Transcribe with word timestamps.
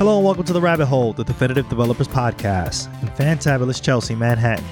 Hello 0.00 0.16
and 0.16 0.24
welcome 0.24 0.44
to 0.44 0.54
the 0.54 0.60
Rabbit 0.62 0.86
Hole, 0.86 1.12
the 1.12 1.24
Definitive 1.24 1.68
Developers 1.68 2.08
Podcast 2.08 2.86
in 3.02 3.08
fantabulous 3.08 3.82
Chelsea, 3.82 4.14
Manhattan. 4.14 4.64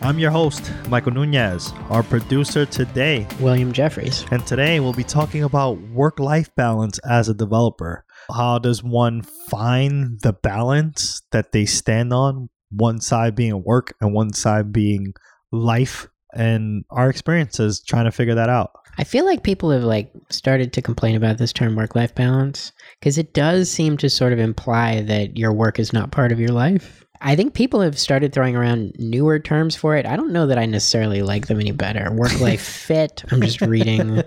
I'm 0.00 0.18
your 0.18 0.30
host, 0.30 0.72
Michael 0.88 1.12
Nunez, 1.12 1.70
our 1.90 2.02
producer 2.02 2.64
today, 2.64 3.26
William 3.40 3.74
Jeffries. 3.74 4.24
and 4.30 4.46
today 4.46 4.80
we'll 4.80 4.94
be 4.94 5.04
talking 5.04 5.42
about 5.42 5.78
work-life 5.90 6.48
balance 6.54 6.98
as 7.00 7.28
a 7.28 7.34
developer. 7.34 8.06
How 8.34 8.58
does 8.58 8.82
one 8.82 9.20
find 9.20 10.18
the 10.22 10.32
balance 10.32 11.20
that 11.30 11.52
they 11.52 11.66
stand 11.66 12.14
on, 12.14 12.48
one 12.70 13.02
side 13.02 13.34
being 13.34 13.64
work 13.64 13.94
and 14.00 14.14
one 14.14 14.32
side 14.32 14.72
being 14.72 15.12
life, 15.52 16.08
and 16.32 16.86
our 16.88 17.10
experiences 17.10 17.82
trying 17.82 18.06
to 18.06 18.12
figure 18.12 18.36
that 18.36 18.48
out. 18.48 18.70
I 18.98 19.04
feel 19.04 19.24
like 19.24 19.42
people 19.42 19.70
have 19.70 19.82
like 19.82 20.12
started 20.30 20.72
to 20.74 20.82
complain 20.82 21.16
about 21.16 21.38
this 21.38 21.52
term 21.52 21.74
work-life 21.76 22.14
balance 22.14 22.72
because 23.00 23.18
it 23.18 23.32
does 23.34 23.70
seem 23.70 23.96
to 23.98 24.08
sort 24.10 24.32
of 24.32 24.38
imply 24.38 25.00
that 25.02 25.36
your 25.36 25.52
work 25.52 25.78
is 25.78 25.92
not 25.92 26.10
part 26.12 26.30
of 26.32 26.38
your 26.40 26.50
life. 26.50 27.04
I 27.20 27.34
think 27.36 27.54
people 27.54 27.80
have 27.80 27.98
started 27.98 28.32
throwing 28.32 28.54
around 28.54 28.94
newer 28.98 29.38
terms 29.38 29.74
for 29.74 29.96
it. 29.96 30.04
I 30.06 30.14
don't 30.16 30.32
know 30.32 30.46
that 30.46 30.58
I 30.58 30.66
necessarily 30.66 31.22
like 31.22 31.46
them 31.46 31.58
any 31.60 31.72
better. 31.72 32.12
Work-life 32.12 32.60
fit. 32.86 33.24
I'm 33.30 33.40
just 33.40 33.60
reading 33.62 34.22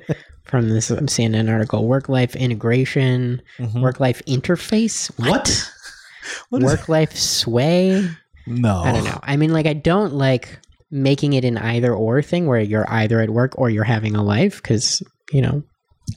from 0.45 0.69
this 0.69 0.89
CNN 0.89 1.51
article. 1.51 1.87
Work-life 1.87 2.35
integration. 2.35 3.41
Mhm. 3.59 3.81
Work-life 3.81 4.21
interface. 4.27 5.11
What? 5.19 5.71
What 6.49 6.61
is- 6.61 6.65
Work-life 6.65 7.15
sway. 7.15 8.09
No. 8.47 8.79
I 8.79 8.91
don't 8.91 9.05
know. 9.05 9.19
I 9.23 9.37
mean, 9.37 9.53
like, 9.53 9.65
I 9.65 9.73
don't 9.73 10.13
like 10.13 10.59
making 10.89 11.33
it 11.33 11.43
an 11.43 11.57
either 11.57 11.93
or 11.93 12.21
thing 12.21 12.47
where 12.47 12.61
you're 12.61 12.89
either 12.89 13.19
at 13.19 13.29
work 13.29 13.57
or 13.57 13.69
you're 13.69 13.83
having 13.83 14.15
a 14.15 14.23
life 14.23 14.61
because, 14.61 15.01
you 15.31 15.41
know, 15.41 15.63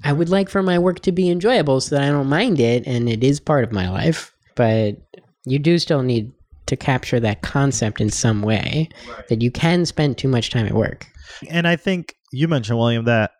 I 0.05 0.13
would 0.13 0.29
like 0.29 0.49
for 0.49 0.63
my 0.63 0.79
work 0.79 1.01
to 1.01 1.13
be 1.13 1.31
enjoyable 1.31 1.81
so 1.81 1.97
that 1.97 2.05
I 2.05 2.11
don't 2.11 2.29
mind 2.29 2.61
it 2.61 2.87
and 2.87 3.09
it 3.09 3.25
is 3.25 3.41
part 3.41 3.65
of 3.65 3.73
my 3.73 3.91
life. 3.91 4.33
But 4.55 4.97
you 5.45 5.59
do 5.59 5.79
still 5.79 6.03
need 6.03 6.33
to 6.67 6.77
capture 6.77 7.19
that 7.19 7.43
concept 7.43 8.01
in 8.01 8.11
some 8.11 8.43
way 8.43 8.89
that 9.29 9.43
you 9.43 9.51
can 9.51 9.85
spend 9.85 10.17
too 10.17 10.29
much 10.29 10.51
time 10.51 10.67
at 10.67 10.73
work. 10.73 11.07
And 11.49 11.67
I 11.67 11.77
think 11.77 12.15
you 12.33 12.47
mentioned, 12.47 12.79
William, 12.79 13.07
that 13.07 13.33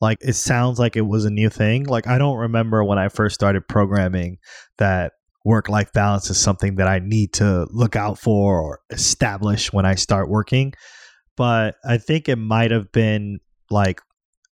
like 0.00 0.18
it 0.20 0.34
sounds 0.34 0.78
like 0.78 0.96
it 0.96 1.02
was 1.02 1.24
a 1.24 1.30
new 1.30 1.50
thing. 1.50 1.84
Like 1.84 2.06
I 2.06 2.18
don't 2.18 2.38
remember 2.38 2.84
when 2.84 2.98
I 2.98 3.08
first 3.08 3.34
started 3.34 3.66
programming 3.66 4.38
that 4.78 5.12
work 5.48 5.70
life 5.70 5.90
balance 5.94 6.28
is 6.28 6.38
something 6.38 6.76
that 6.76 6.86
I 6.86 6.98
need 6.98 7.32
to 7.34 7.66
look 7.70 7.96
out 7.96 8.18
for 8.18 8.60
or 8.60 8.80
establish 8.90 9.72
when 9.72 9.86
I 9.86 9.94
start 9.94 10.28
working. 10.28 10.74
But 11.38 11.76
I 11.82 11.96
think 11.96 12.28
it 12.28 12.36
might 12.36 12.70
have 12.70 12.92
been 12.92 13.40
like 13.70 14.02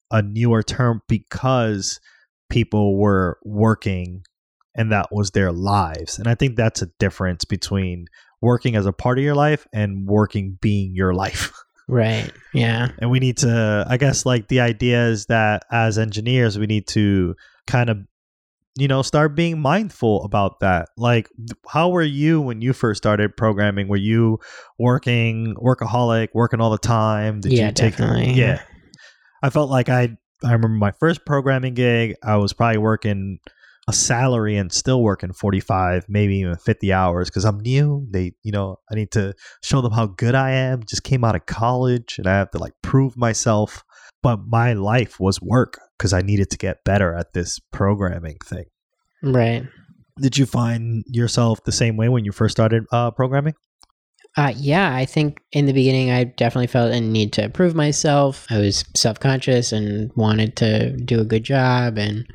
a 0.09 0.21
newer 0.21 0.63
term 0.63 1.01
because 1.09 1.99
people 2.49 2.97
were 2.97 3.37
working 3.43 4.23
and 4.73 4.89
that 4.93 5.09
was 5.11 5.31
their 5.31 5.51
lives. 5.51 6.17
And 6.17 6.29
I 6.29 6.35
think 6.35 6.55
that's 6.55 6.81
a 6.81 6.89
difference 6.97 7.43
between 7.43 8.05
working 8.41 8.77
as 8.77 8.85
a 8.85 8.93
part 8.93 9.17
of 9.17 9.23
your 9.25 9.35
life 9.35 9.67
and 9.73 10.07
working 10.07 10.57
being 10.61 10.95
your 10.95 11.13
life. 11.13 11.51
Right. 11.87 12.31
Yeah. 12.51 12.87
and 12.97 13.11
we 13.11 13.19
need 13.19 13.37
to 13.37 13.85
i 13.87 13.97
guess 13.97 14.25
like 14.25 14.47
the 14.47 14.59
idea 14.61 15.05
is 15.05 15.27
that 15.27 15.65
as 15.71 15.99
engineers 15.99 16.57
we 16.57 16.65
need 16.65 16.87
to 16.87 17.35
kind 17.67 17.91
of 17.91 17.99
you 18.77 18.87
know 18.87 19.01
start 19.01 19.35
being 19.35 19.59
mindful 19.59 20.23
about 20.23 20.59
that. 20.59 20.89
Like 20.97 21.29
how 21.67 21.89
were 21.89 22.03
you 22.03 22.41
when 22.41 22.61
you 22.61 22.73
first 22.73 22.97
started 22.97 23.37
programming? 23.37 23.87
Were 23.87 23.95
you 23.97 24.39
working 24.77 25.55
workaholic 25.55 26.29
working 26.33 26.59
all 26.61 26.71
the 26.71 26.77
time? 26.77 27.39
Did 27.39 27.53
Yeah, 27.53 27.67
you 27.67 27.71
take 27.71 27.97
definitely. 27.97 28.33
yeah. 28.33 28.61
I 29.41 29.49
felt 29.49 29.69
like 29.69 29.89
i 29.89 30.09
i 30.43 30.51
remember 30.51 30.67
my 30.69 30.91
first 30.91 31.25
programming 31.25 31.73
gig 31.75 32.13
i 32.21 32.35
was 32.35 32.51
probably 32.51 32.77
working 32.77 33.39
a 33.87 33.93
salary 33.93 34.57
and 34.57 34.69
still 34.73 35.01
working 35.01 35.31
45 35.31 36.05
maybe 36.09 36.37
even 36.39 36.57
50 36.57 36.91
hours 36.91 37.29
because 37.29 37.45
i'm 37.45 37.59
new. 37.59 38.05
They 38.11 38.33
you 38.43 38.51
know 38.51 38.79
i 38.91 38.95
need 38.95 39.11
to 39.11 39.33
show 39.63 39.79
them 39.81 39.93
how 39.93 40.07
good 40.07 40.35
i 40.35 40.51
am. 40.51 40.83
Just 40.83 41.03
came 41.03 41.23
out 41.23 41.35
of 41.35 41.45
college 41.45 42.17
and 42.17 42.27
i 42.27 42.33
have 42.35 42.51
to 42.51 42.57
like 42.57 42.73
prove 42.81 43.15
myself 43.15 43.84
but 44.25 44.39
my 44.47 44.73
life 44.73 45.19
was 45.19 45.41
work 45.41 45.79
because 45.97 46.13
i 46.13 46.21
needed 46.21 46.49
to 46.49 46.57
get 46.57 46.83
better 46.83 47.13
at 47.15 47.33
this 47.33 47.59
programming 47.71 48.37
thing 48.43 48.65
Right. 49.23 49.63
did 50.19 50.37
you 50.37 50.45
find 50.45 51.03
yourself 51.07 51.63
the 51.63 51.71
same 51.71 51.95
way 51.97 52.09
when 52.09 52.25
you 52.25 52.31
first 52.31 52.53
started 52.57 52.83
uh, 52.91 53.11
programming 53.11 53.53
Uh, 54.37 54.51
yeah, 54.71 54.93
I 54.93 55.05
think 55.05 55.39
in 55.51 55.65
the 55.65 55.71
beginning 55.81 56.11
I 56.11 56.25
definitely 56.25 56.67
felt 56.67 56.91
a 56.91 56.99
need 56.99 57.31
to 57.39 57.47
prove 57.49 57.73
myself. 57.73 58.45
I 58.49 58.57
was 58.59 58.83
self 58.93 59.17
conscious 59.19 59.71
and 59.71 60.11
wanted 60.15 60.51
to 60.57 60.91
do 61.11 61.21
a 61.21 61.29
good 61.33 61.45
job 61.45 61.97
and 61.97 62.25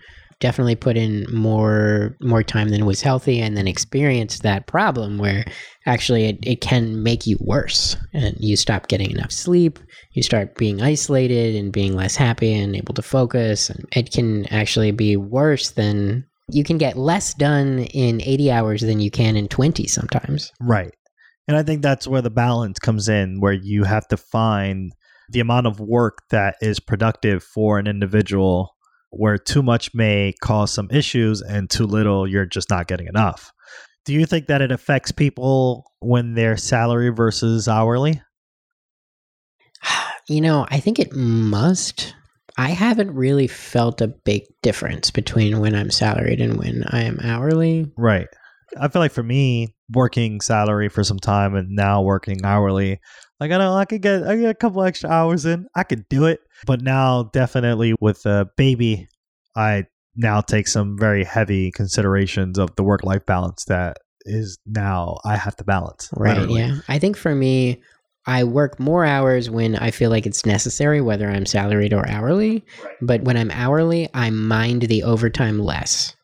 definitely 0.40 0.74
put 0.74 0.96
in 0.96 1.26
more 1.32 2.16
more 2.20 2.42
time 2.42 2.70
than 2.70 2.86
was 2.86 3.00
healthy 3.00 3.40
and 3.40 3.56
then 3.56 3.68
experienced 3.68 4.42
that 4.42 4.66
problem 4.66 5.18
where 5.18 5.44
actually 5.86 6.26
it, 6.26 6.38
it 6.42 6.60
can 6.60 7.02
make 7.02 7.26
you 7.26 7.36
worse 7.40 7.96
and 8.12 8.36
you 8.40 8.56
stop 8.56 8.88
getting 8.88 9.10
enough 9.10 9.30
sleep 9.30 9.78
you 10.12 10.22
start 10.22 10.56
being 10.56 10.82
isolated 10.82 11.54
and 11.54 11.72
being 11.72 11.94
less 11.94 12.16
happy 12.16 12.52
and 12.52 12.74
able 12.74 12.94
to 12.94 13.02
focus 13.02 13.70
and 13.70 13.86
it 13.94 14.12
can 14.12 14.46
actually 14.46 14.90
be 14.90 15.16
worse 15.16 15.70
than 15.72 16.26
you 16.52 16.64
can 16.64 16.78
get 16.78 16.96
less 16.96 17.34
done 17.34 17.80
in 17.94 18.20
80 18.22 18.50
hours 18.50 18.80
than 18.80 18.98
you 18.98 19.10
can 19.10 19.36
in 19.36 19.46
20 19.46 19.86
sometimes 19.86 20.50
Right. 20.60 20.92
And 21.50 21.56
I 21.56 21.64
think 21.64 21.82
that's 21.82 22.06
where 22.06 22.22
the 22.22 22.30
balance 22.30 22.78
comes 22.78 23.08
in, 23.08 23.40
where 23.40 23.52
you 23.52 23.82
have 23.82 24.06
to 24.08 24.16
find 24.16 24.92
the 25.30 25.40
amount 25.40 25.66
of 25.66 25.80
work 25.80 26.18
that 26.30 26.54
is 26.60 26.78
productive 26.78 27.42
for 27.42 27.80
an 27.80 27.88
individual, 27.88 28.76
where 29.10 29.38
too 29.38 29.62
much 29.62 29.94
may 29.94 30.34
cause 30.40 30.72
some 30.72 30.88
issues 30.90 31.42
and 31.42 31.68
too 31.68 31.86
little, 31.86 32.26
you're 32.26 32.46
just 32.46 32.70
not 32.70 32.86
getting 32.86 33.06
enough. 33.06 33.52
Do 34.04 34.14
you 34.14 34.24
think 34.26 34.46
that 34.46 34.62
it 34.62 34.72
affects 34.72 35.12
people 35.12 35.92
when 36.00 36.34
they're 36.34 36.56
salary 36.56 37.10
versus 37.10 37.68
hourly? 37.68 38.22
You 40.28 40.40
know, 40.40 40.64
I 40.70 40.78
think 40.78 41.00
it 41.00 41.12
must. 41.12 42.14
I 42.56 42.68
haven't 42.68 43.12
really 43.12 43.48
felt 43.48 44.00
a 44.00 44.06
big 44.06 44.42
difference 44.62 45.10
between 45.10 45.58
when 45.58 45.74
I'm 45.74 45.90
salaried 45.90 46.40
and 46.40 46.56
when 46.56 46.84
I 46.86 47.02
am 47.02 47.18
hourly. 47.20 47.90
Right. 47.96 48.28
I 48.78 48.86
feel 48.86 49.00
like 49.00 49.10
for 49.10 49.24
me, 49.24 49.74
working 49.92 50.40
salary 50.40 50.88
for 50.88 51.02
some 51.02 51.18
time 51.18 51.56
and 51.56 51.70
now 51.70 52.02
working 52.02 52.44
hourly, 52.44 53.00
like 53.40 53.50
I 53.50 53.58
know 53.58 53.74
I 53.74 53.86
could 53.86 54.02
get 54.02 54.22
I 54.22 54.36
get 54.36 54.50
a 54.50 54.54
couple 54.54 54.82
extra 54.84 55.10
hours 55.10 55.46
in. 55.46 55.66
I 55.74 55.82
could 55.82 56.08
do 56.08 56.26
it. 56.26 56.40
But 56.66 56.82
now 56.82 57.30
definitely 57.32 57.94
with 58.00 58.24
a 58.26 58.46
baby, 58.56 59.08
I 59.56 59.86
now 60.14 60.40
take 60.42 60.68
some 60.68 60.98
very 60.98 61.24
heavy 61.24 61.70
considerations 61.70 62.58
of 62.58 62.76
the 62.76 62.82
work 62.82 63.02
life 63.02 63.24
balance 63.24 63.64
that 63.64 63.96
is 64.26 64.58
now 64.66 65.18
I 65.24 65.36
have 65.36 65.56
to 65.56 65.64
balance. 65.64 66.10
Right. 66.14 66.36
literally. 66.36 66.60
Yeah. 66.60 66.76
I 66.88 66.98
think 66.98 67.16
for 67.16 67.34
me, 67.34 67.82
I 68.26 68.44
work 68.44 68.78
more 68.78 69.04
hours 69.04 69.48
when 69.48 69.76
I 69.76 69.90
feel 69.90 70.10
like 70.10 70.26
it's 70.26 70.44
necessary, 70.44 71.00
whether 71.00 71.28
I'm 71.28 71.46
salaried 71.46 71.94
or 71.94 72.06
hourly. 72.06 72.64
But 73.00 73.22
when 73.22 73.36
I'm 73.36 73.50
hourly, 73.50 74.08
I 74.12 74.28
mind 74.30 74.82
the 74.82 75.02
overtime 75.02 75.58
less 75.58 76.14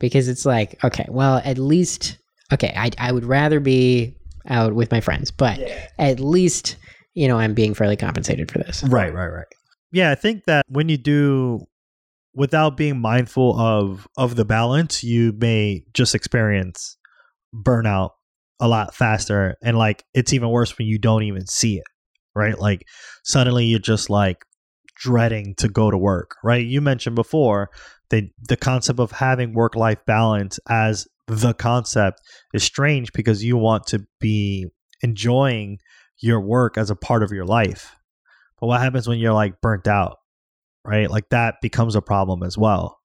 because 0.00 0.28
it's 0.28 0.44
like, 0.44 0.82
okay, 0.82 1.06
well, 1.08 1.40
at 1.44 1.58
least, 1.58 2.18
okay, 2.52 2.74
I, 2.76 2.90
I 2.98 3.12
would 3.12 3.24
rather 3.24 3.60
be 3.60 4.16
out 4.48 4.74
with 4.74 4.90
my 4.90 5.00
friends, 5.00 5.30
but 5.30 5.60
at 5.98 6.20
least, 6.20 6.76
you 7.14 7.28
know, 7.28 7.38
I'm 7.38 7.54
being 7.54 7.74
fairly 7.74 7.96
compensated 7.96 8.50
for 8.50 8.58
this. 8.58 8.82
Right, 8.84 9.12
right, 9.12 9.28
right. 9.28 9.46
Yeah, 9.92 10.10
I 10.10 10.14
think 10.14 10.44
that 10.44 10.64
when 10.68 10.88
you 10.88 10.98
do 10.98 11.66
without 12.34 12.76
being 12.76 13.00
mindful 13.00 13.58
of 13.58 14.06
of 14.16 14.36
the 14.36 14.44
balance, 14.44 15.02
you 15.02 15.32
may 15.38 15.84
just 15.92 16.14
experience 16.14 16.96
burnout 17.54 18.10
a 18.60 18.68
lot 18.68 18.94
faster 18.94 19.56
and 19.62 19.78
like 19.78 20.04
it's 20.14 20.32
even 20.32 20.50
worse 20.50 20.76
when 20.76 20.86
you 20.86 20.98
don't 20.98 21.22
even 21.22 21.46
see 21.46 21.78
it, 21.78 21.86
right? 22.34 22.58
Like 22.58 22.82
suddenly 23.24 23.66
you're 23.66 23.78
just 23.78 24.10
like 24.10 24.44
dreading 24.96 25.54
to 25.58 25.68
go 25.68 25.90
to 25.90 25.96
work, 25.96 26.36
right? 26.44 26.64
You 26.64 26.80
mentioned 26.80 27.16
before 27.16 27.70
the 28.10 28.28
the 28.48 28.56
concept 28.56 29.00
of 29.00 29.12
having 29.12 29.54
work 29.54 29.74
life 29.74 29.98
balance 30.06 30.58
as 30.68 31.06
the 31.28 31.54
concept 31.54 32.20
is 32.52 32.64
strange 32.64 33.12
because 33.12 33.44
you 33.44 33.56
want 33.56 33.86
to 33.88 34.04
be 34.20 34.66
enjoying 35.02 35.78
your 36.20 36.40
work 36.40 36.76
as 36.76 36.90
a 36.90 36.96
part 36.96 37.22
of 37.22 37.30
your 37.30 37.44
life. 37.44 37.94
But 38.60 38.66
what 38.66 38.80
happens 38.80 39.06
when 39.06 39.18
you're 39.18 39.32
like 39.32 39.60
burnt 39.60 39.86
out, 39.86 40.16
right? 40.84 41.08
Like 41.08 41.28
that 41.30 41.56
becomes 41.62 41.94
a 41.94 42.02
problem 42.02 42.42
as 42.42 42.58
well. 42.58 42.98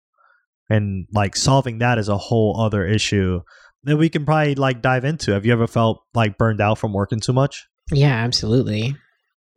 And 0.69 1.05
like 1.13 1.35
solving 1.35 1.79
that 1.79 1.99
is 1.99 2.09
a 2.09 2.17
whole 2.17 2.59
other 2.59 2.85
issue 2.87 3.41
that 3.83 3.97
we 3.97 4.09
can 4.09 4.25
probably 4.25 4.55
like 4.55 4.81
dive 4.81 5.05
into. 5.05 5.33
Have 5.33 5.45
you 5.45 5.53
ever 5.53 5.67
felt 5.67 6.01
like 6.13 6.37
burned 6.37 6.61
out 6.61 6.79
from 6.79 6.93
working 6.93 7.19
too 7.19 7.33
much? 7.33 7.67
Yeah, 7.91 8.15
absolutely. 8.15 8.95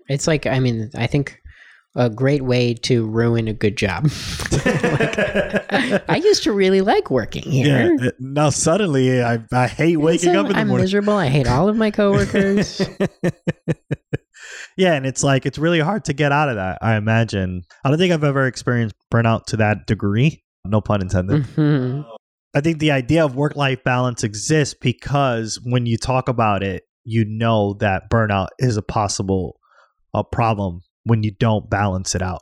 It's 0.08 0.26
like, 0.26 0.46
I 0.46 0.58
mean, 0.58 0.90
I 0.94 1.06
think 1.06 1.40
a 1.96 2.08
great 2.10 2.43
way 2.43 2.75
to 2.75 3.06
ruin 3.06 3.48
a 3.48 3.52
good 3.54 3.76
job. 3.76 4.04
I 6.08 6.20
used 6.22 6.43
to 6.44 6.52
really 6.52 6.81
like 6.82 7.10
working 7.10 7.43
here. 7.43 7.94
Yeah. 7.98 8.08
uh, 8.08 8.10
Now 8.20 8.50
suddenly 8.50 9.22
I, 9.22 9.38
I 9.52 9.66
hate 9.66 9.96
waking 9.96 10.32
So 10.34 10.40
up 10.40 10.46
in 10.46 10.52
the 10.52 10.58
I'm 10.58 10.69
morning. 10.69 10.84
miserable. 10.84 11.14
I 11.14 11.28
hate 11.28 11.48
all 11.48 11.69
of 11.69 11.76
my 11.76 11.90
coworkers. 11.90 12.81
yeah, 14.76 14.93
and 14.94 15.06
it's 15.06 15.22
like 15.22 15.46
it's 15.46 15.58
really 15.58 15.81
hard 15.81 16.04
to 16.06 16.12
get 16.12 16.32
out 16.32 16.48
of 16.48 16.56
that. 16.56 16.78
I 16.82 16.96
imagine. 16.96 17.62
I 17.84 17.88
don't 17.88 17.99
think 17.99 18.12
I've 18.12 18.25
ever 18.25 18.46
experienced 18.46 18.94
burnout 19.12 19.44
to 19.46 19.56
that 19.58 19.87
degree. 19.87 20.42
No 20.64 20.81
pun 20.81 21.00
intended. 21.02 21.44
Mhm. 21.44 22.04
I 22.54 22.60
think 22.60 22.78
the 22.78 22.90
idea 22.90 23.25
of 23.25 23.37
work 23.37 23.54
life 23.56 23.84
balance 23.84 24.25
exists 24.25 24.75
because 24.81 25.60
when 25.62 25.87
you 25.87 25.99
talk 25.99 26.28
about 26.28 26.62
it, 26.62 26.84
you 27.04 27.25
know 27.26 27.75
that 27.81 28.10
burnout 28.10 28.49
is 28.58 28.76
a 28.76 28.82
possible 28.82 29.60
a 30.14 30.25
problem 30.25 30.81
when 31.06 31.22
you 31.22 31.30
don't 31.30 31.70
balance 31.70 32.14
it 32.14 32.22
out. 32.22 32.40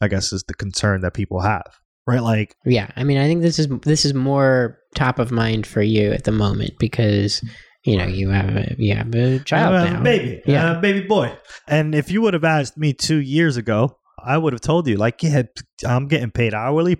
I 0.00 0.08
guess 0.08 0.32
is 0.32 0.44
the 0.48 0.54
concern 0.54 1.02
that 1.02 1.14
people 1.14 1.40
have. 1.40 1.66
Right? 2.06 2.22
Like 2.22 2.54
Yeah, 2.64 2.90
I 2.96 3.04
mean, 3.04 3.18
I 3.18 3.26
think 3.26 3.42
this 3.42 3.58
is 3.58 3.68
this 3.82 4.04
is 4.04 4.14
more 4.14 4.78
top 4.94 5.18
of 5.18 5.30
mind 5.30 5.66
for 5.66 5.82
you 5.82 6.12
at 6.12 6.24
the 6.24 6.32
moment 6.32 6.72
because 6.78 7.42
you 7.84 7.96
know 7.96 8.04
you 8.06 8.30
have 8.30 8.56
a 8.56 8.74
you 8.78 8.94
have 8.94 9.14
a 9.14 9.38
child 9.40 9.74
have 9.74 9.92
now, 9.92 10.00
a 10.00 10.04
baby, 10.04 10.42
Yeah. 10.46 10.72
yeah, 10.74 10.80
baby 10.80 11.00
boy. 11.06 11.36
And 11.68 11.94
if 11.94 12.10
you 12.10 12.20
would 12.22 12.34
have 12.34 12.44
asked 12.44 12.76
me 12.76 12.92
two 12.92 13.18
years 13.18 13.56
ago, 13.56 13.96
I 14.22 14.38
would 14.38 14.52
have 14.52 14.60
told 14.62 14.86
you, 14.88 14.96
like, 14.96 15.22
yeah, 15.22 15.42
I'm 15.86 16.08
getting 16.08 16.30
paid 16.30 16.54
hourly, 16.54 16.96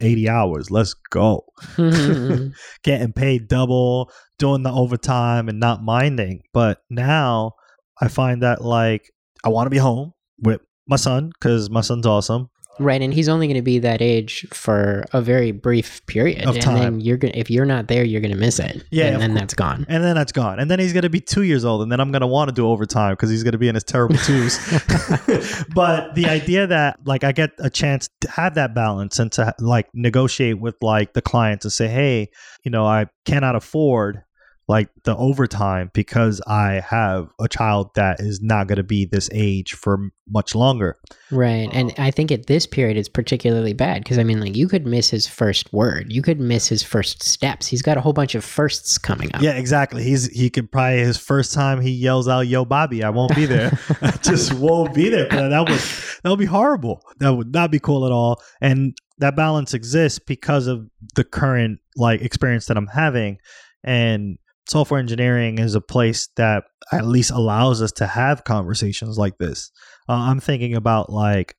eighty 0.00 0.28
hours. 0.28 0.70
Let's 0.70 0.94
go. 1.10 1.44
Getting 2.82 3.12
paid 3.12 3.48
double, 3.48 4.10
doing 4.38 4.62
the 4.62 4.72
overtime, 4.72 5.48
and 5.48 5.60
not 5.60 5.82
minding. 5.82 6.42
But 6.52 6.78
now 6.90 7.52
I 8.00 8.08
find 8.08 8.42
that 8.42 8.62
like 8.62 9.10
I 9.46 9.48
want 9.48 9.66
to 9.66 9.70
be 9.70 9.78
home 9.78 10.12
with 10.42 10.60
my 10.88 10.96
son 10.96 11.30
because 11.38 11.70
my 11.70 11.80
son's 11.82 12.04
awesome. 12.06 12.50
right, 12.78 13.00
and 13.00 13.14
he's 13.14 13.28
only 13.28 13.46
going 13.46 13.56
to 13.56 13.62
be 13.62 13.78
that 13.78 14.02
age 14.02 14.46
for 14.52 15.04
a 15.14 15.22
very 15.22 15.50
brief 15.50 16.04
period, 16.06 16.44
Of 16.44 16.56
and 16.56 16.62
time. 16.64 16.78
then 16.78 17.00
you're 17.00 17.16
gonna 17.16 17.32
if 17.34 17.48
you're 17.50 17.64
not 17.64 17.88
there, 17.88 18.04
you're 18.04 18.20
going 18.20 18.34
to 18.34 18.38
miss 18.38 18.58
it, 18.58 18.84
Yeah, 18.90 19.06
and 19.06 19.22
then 19.22 19.30
course. 19.30 19.40
that's 19.40 19.54
gone. 19.54 19.86
And 19.88 20.04
then 20.04 20.14
that's 20.14 20.32
gone. 20.32 20.58
And 20.60 20.70
then 20.70 20.78
he's 20.78 20.92
going 20.92 21.04
to 21.04 21.08
be 21.18 21.20
two 21.20 21.42
years 21.42 21.64
old. 21.64 21.80
And 21.82 21.90
then 21.90 22.00
I'm 22.00 22.10
going 22.12 22.20
to 22.20 22.26
want 22.26 22.48
to 22.50 22.54
do 22.54 22.68
overtime 22.68 23.12
because 23.14 23.30
he's 23.30 23.42
going 23.44 23.52
to 23.52 23.58
be 23.58 23.68
in 23.68 23.74
his 23.76 23.84
terrible 23.84 24.16
twos. 24.28 24.58
but 25.74 26.14
the 26.14 26.26
idea 26.28 26.66
that, 26.66 26.98
like, 27.06 27.24
I 27.24 27.32
get 27.32 27.50
a 27.58 27.70
chance 27.70 28.08
to 28.22 28.30
have 28.30 28.54
that 28.56 28.74
balance 28.74 29.18
and 29.18 29.30
to, 29.32 29.54
like, 29.60 29.88
negotiate 29.94 30.60
with, 30.60 30.74
like, 30.82 31.12
the 31.14 31.22
client 31.22 31.62
to 31.62 31.70
say, 31.70 31.88
hey, 31.88 32.28
you 32.64 32.70
know, 32.70 32.84
I 32.84 33.06
cannot 33.24 33.56
afford, 33.56 34.22
like, 34.68 34.88
the 35.04 35.16
overtime 35.16 35.90
because 35.94 36.40
I 36.46 36.82
have 36.88 37.28
a 37.40 37.48
child 37.48 37.94
that 37.94 38.20
is 38.20 38.40
not 38.42 38.66
going 38.66 38.76
to 38.76 38.82
be 38.82 39.04
this 39.04 39.28
age 39.32 39.74
for 39.74 40.10
much 40.28 40.54
longer. 40.54 40.96
Right. 41.30 41.68
And 41.72 41.90
um, 41.90 41.94
I 41.98 42.10
think 42.10 42.32
at 42.32 42.46
this 42.46 42.66
period 42.66 42.96
it's 42.96 43.08
particularly 43.08 43.72
bad 43.72 44.02
because 44.02 44.18
I 44.18 44.24
mean, 44.24 44.40
like, 44.40 44.56
you 44.56 44.66
could 44.66 44.84
miss 44.84 45.08
his 45.08 45.26
first 45.26 45.72
word, 45.72 46.12
you 46.12 46.22
could 46.22 46.40
miss 46.40 46.66
his 46.66 46.82
first 46.82 47.22
steps. 47.22 47.66
He's 47.66 47.82
got 47.82 47.96
a 47.96 48.00
whole 48.00 48.12
bunch 48.12 48.34
of 48.34 48.44
firsts 48.44 48.98
coming 48.98 49.32
up. 49.34 49.42
Yeah, 49.42 49.52
exactly. 49.52 50.02
He's 50.02 50.26
he 50.26 50.50
could 50.50 50.70
probably 50.70 50.98
his 50.98 51.18
first 51.18 51.52
time 51.52 51.80
he 51.80 51.90
yells 51.90 52.28
out 52.28 52.48
"Yo, 52.48 52.64
Bobby," 52.64 53.04
I 53.04 53.10
won't 53.10 53.34
be 53.34 53.46
there. 53.46 53.78
I 54.02 54.10
just 54.22 54.52
won't 54.54 54.94
be 54.94 55.08
there. 55.08 55.28
But 55.28 55.48
that 55.50 55.68
would 55.68 55.80
that 56.22 56.30
would 56.30 56.38
be 56.38 56.46
horrible. 56.46 57.02
That 57.18 57.34
would 57.34 57.52
not 57.52 57.70
be 57.70 57.78
cool 57.78 58.04
at 58.06 58.12
all. 58.12 58.42
And 58.60 58.96
that 59.18 59.36
balance 59.36 59.74
exists 59.74 60.18
because 60.18 60.66
of 60.66 60.88
the 61.14 61.24
current 61.24 61.80
like 61.96 62.20
experience 62.20 62.66
that 62.66 62.76
I'm 62.76 62.88
having. 62.88 63.38
And 63.84 64.38
software 64.68 65.00
engineering 65.00 65.58
is 65.58 65.74
a 65.74 65.80
place 65.80 66.28
that 66.36 66.64
at 66.92 67.06
least 67.06 67.30
allows 67.30 67.82
us 67.82 67.92
to 67.92 68.06
have 68.06 68.44
conversations 68.44 69.16
like 69.18 69.38
this. 69.38 69.70
Uh, 70.08 70.14
I'm 70.14 70.40
thinking 70.40 70.74
about 70.74 71.10
like 71.10 71.54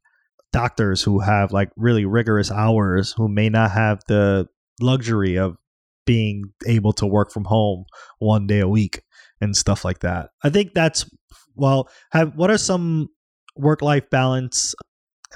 doctors 0.52 1.02
who 1.02 1.20
have 1.20 1.52
like 1.52 1.70
really 1.76 2.06
rigorous 2.06 2.52
hours 2.52 3.14
who 3.16 3.28
may 3.28 3.50
not 3.50 3.72
have 3.72 4.00
the 4.08 4.48
luxury 4.82 5.38
of 5.38 5.58
being 6.06 6.46
able 6.66 6.94
to 6.94 7.06
work 7.06 7.32
from 7.32 7.46
home 7.46 7.86
one 8.20 8.48
day 8.48 8.60
a 8.60 8.68
week 8.68 9.02
and 9.42 9.56
stuff 9.56 9.84
like 9.86 10.00
that. 10.00 10.30
I 10.44 10.50
think 10.50 10.74
that's 10.74 11.10
well, 11.56 11.90
have 12.12 12.36
what 12.36 12.52
are 12.52 12.58
some 12.58 13.10
work 13.56 13.82
life 13.82 14.10
balance 14.10 14.76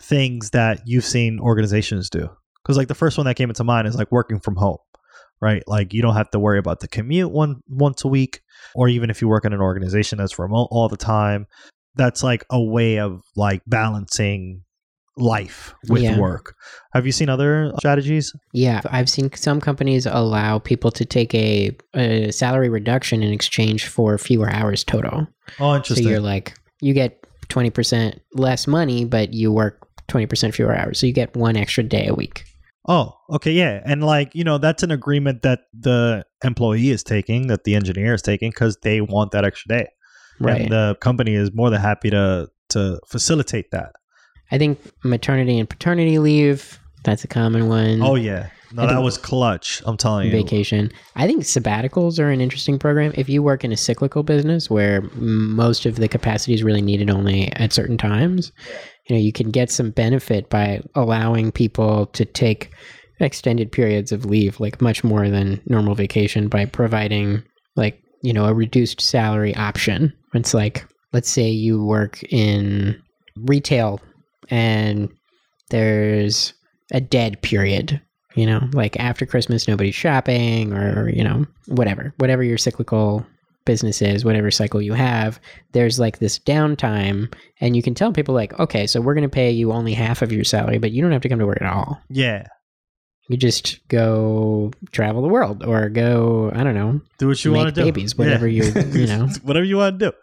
things 0.01 0.51
that 0.51 0.81
you've 0.85 1.05
seen 1.05 1.39
organizations 1.39 2.09
do? 2.09 2.29
Cuz 2.63 2.77
like 2.77 2.87
the 2.87 2.95
first 2.95 3.17
one 3.17 3.25
that 3.25 3.35
came 3.35 3.49
into 3.49 3.63
mind 3.63 3.87
is 3.87 3.95
like 3.95 4.11
working 4.11 4.39
from 4.39 4.55
home, 4.55 4.77
right? 5.41 5.63
Like 5.67 5.93
you 5.93 6.01
don't 6.01 6.15
have 6.15 6.29
to 6.31 6.39
worry 6.39 6.59
about 6.59 6.79
the 6.79 6.87
commute 6.87 7.31
one 7.31 7.61
once 7.67 8.03
a 8.03 8.07
week 8.07 8.41
or 8.75 8.87
even 8.87 9.09
if 9.09 9.21
you 9.21 9.27
work 9.27 9.45
in 9.45 9.53
an 9.53 9.61
organization 9.61 10.19
that's 10.19 10.37
remote 10.39 10.67
all 10.71 10.87
the 10.87 10.97
time. 10.97 11.47
That's 11.95 12.23
like 12.23 12.45
a 12.49 12.61
way 12.61 12.99
of 12.99 13.21
like 13.35 13.61
balancing 13.67 14.63
life 15.17 15.73
with 15.89 16.03
Yeah. 16.03 16.17
work. 16.17 16.55
Have 16.93 17.05
you 17.05 17.11
seen 17.11 17.27
other 17.27 17.73
strategies? 17.79 18.33
Yeah, 18.53 18.81
I've 18.85 19.09
seen 19.09 19.29
some 19.33 19.59
companies 19.59 20.05
allow 20.05 20.59
people 20.59 20.89
to 20.91 21.03
take 21.03 21.35
a, 21.35 21.75
a 21.93 22.31
salary 22.31 22.69
reduction 22.69 23.21
in 23.21 23.33
exchange 23.33 23.87
for 23.87 24.17
fewer 24.17 24.49
hours 24.49 24.83
total. 24.83 25.27
Oh, 25.59 25.75
interesting. 25.75 26.05
So 26.05 26.09
you're 26.11 26.21
like, 26.21 26.53
you 26.79 26.93
get 26.93 27.25
20% 27.49 28.19
less 28.33 28.67
money, 28.67 29.03
but 29.03 29.33
you 29.33 29.51
work 29.51 29.85
20% 30.07 30.53
fewer 30.53 30.75
hours. 30.75 30.99
So 30.99 31.07
you 31.07 31.13
get 31.13 31.35
one 31.35 31.57
extra 31.57 31.83
day 31.83 32.07
a 32.07 32.13
week. 32.13 32.45
Oh, 32.87 33.13
okay, 33.29 33.51
yeah. 33.51 33.81
And 33.85 34.03
like, 34.03 34.33
you 34.33 34.43
know, 34.43 34.57
that's 34.57 34.83
an 34.83 34.91
agreement 34.91 35.43
that 35.43 35.61
the 35.77 36.25
employee 36.43 36.89
is 36.89 37.03
taking, 37.03 37.47
that 37.47 37.63
the 37.63 37.75
engineer 37.75 38.13
is 38.13 38.21
taking 38.21 38.51
cuz 38.51 38.77
they 38.81 39.01
want 39.01 39.31
that 39.31 39.45
extra 39.45 39.77
day. 39.77 39.87
Right. 40.39 40.61
And 40.61 40.71
the 40.71 40.97
company 40.99 41.35
is 41.35 41.51
more 41.53 41.69
than 41.69 41.81
happy 41.81 42.09
to 42.09 42.47
to 42.69 42.99
facilitate 43.07 43.71
that. 43.71 43.91
I 44.51 44.57
think 44.57 44.79
maternity 45.03 45.59
and 45.59 45.69
paternity 45.69 46.19
leave, 46.19 46.79
that's 47.03 47.23
a 47.23 47.27
common 47.27 47.67
one. 47.67 48.01
Oh 48.01 48.15
yeah. 48.15 48.49
No, 48.73 48.87
that 48.87 49.01
was 49.01 49.17
clutch. 49.17 49.81
I'm 49.85 49.97
telling 49.97 50.27
you. 50.27 50.31
vacation. 50.31 50.91
I 51.17 51.27
think 51.27 51.43
sabbaticals 51.43 52.19
are 52.19 52.29
an 52.29 52.39
interesting 52.39 52.79
program. 52.79 53.11
If 53.15 53.27
you 53.27 53.43
work 53.43 53.65
in 53.65 53.71
a 53.73 53.77
cyclical 53.77 54.23
business 54.23 54.69
where 54.69 55.01
most 55.15 55.85
of 55.85 55.97
the 55.97 56.07
capacity 56.07 56.53
is 56.53 56.63
really 56.63 56.81
needed 56.81 57.09
only 57.09 57.51
at 57.53 57.73
certain 57.73 57.97
times, 57.97 58.53
you 59.07 59.15
know, 59.15 59.21
you 59.21 59.33
can 59.33 59.51
get 59.51 59.71
some 59.71 59.91
benefit 59.91 60.49
by 60.49 60.81
allowing 60.95 61.51
people 61.51 62.07
to 62.07 62.25
take 62.25 62.71
extended 63.19 63.71
periods 63.71 64.11
of 64.11 64.25
leave, 64.25 64.59
like 64.59 64.81
much 64.81 65.03
more 65.03 65.29
than 65.29 65.61
normal 65.65 65.95
vacation, 65.95 66.47
by 66.47 66.65
providing 66.65 67.43
like, 67.75 68.01
you 68.21 68.33
know, 68.33 68.45
a 68.45 68.53
reduced 68.53 69.01
salary 69.01 69.55
option. 69.55 70.13
It's 70.33 70.53
like, 70.53 70.85
let's 71.13 71.29
say 71.29 71.49
you 71.49 71.83
work 71.83 72.21
in 72.31 73.01
retail 73.35 73.99
and 74.49 75.09
there's 75.69 76.53
a 76.91 76.99
dead 76.99 77.41
period 77.41 78.01
you 78.35 78.45
know 78.45 78.61
like 78.73 78.99
after 78.99 79.25
christmas 79.25 79.67
nobody's 79.67 79.95
shopping 79.95 80.73
or 80.73 81.09
you 81.09 81.23
know 81.23 81.45
whatever 81.67 82.13
whatever 82.17 82.43
your 82.43 82.57
cyclical 82.57 83.25
business 83.65 84.01
is 84.01 84.25
whatever 84.25 84.49
cycle 84.51 84.81
you 84.81 84.93
have 84.93 85.39
there's 85.71 85.99
like 85.99 86.19
this 86.19 86.39
downtime 86.39 87.31
and 87.59 87.75
you 87.75 87.83
can 87.83 87.93
tell 87.93 88.11
people 88.11 88.33
like 88.33 88.57
okay 88.59 88.87
so 88.87 88.99
we're 89.01 89.13
going 89.13 89.21
to 89.23 89.29
pay 89.29 89.51
you 89.51 89.71
only 89.71 89.93
half 89.93 90.21
of 90.21 90.31
your 90.31 90.43
salary 90.43 90.77
but 90.77 90.91
you 90.91 91.01
don't 91.01 91.11
have 91.11 91.21
to 91.21 91.29
come 91.29 91.39
to 91.39 91.45
work 91.45 91.61
at 91.61 91.67
all 91.71 92.01
Yeah. 92.09 92.47
you 93.29 93.37
just 93.37 93.87
go 93.87 94.71
travel 94.91 95.21
the 95.21 95.27
world 95.27 95.63
or 95.63 95.89
go 95.89 96.51
i 96.55 96.63
don't 96.63 96.75
know 96.75 97.01
Do 97.19 97.27
what 97.27 97.43
you 97.45 97.51
want 97.53 97.67
to 97.69 97.71
do. 97.81 97.85
babies, 97.85 98.17
whatever 98.17 98.47
you- 98.47 98.63
you 98.91 99.07
know. 99.07 99.27
whatever 99.43 99.65
you 99.65 99.77
want 99.77 99.99
to 99.99 100.11
do. 100.11 100.17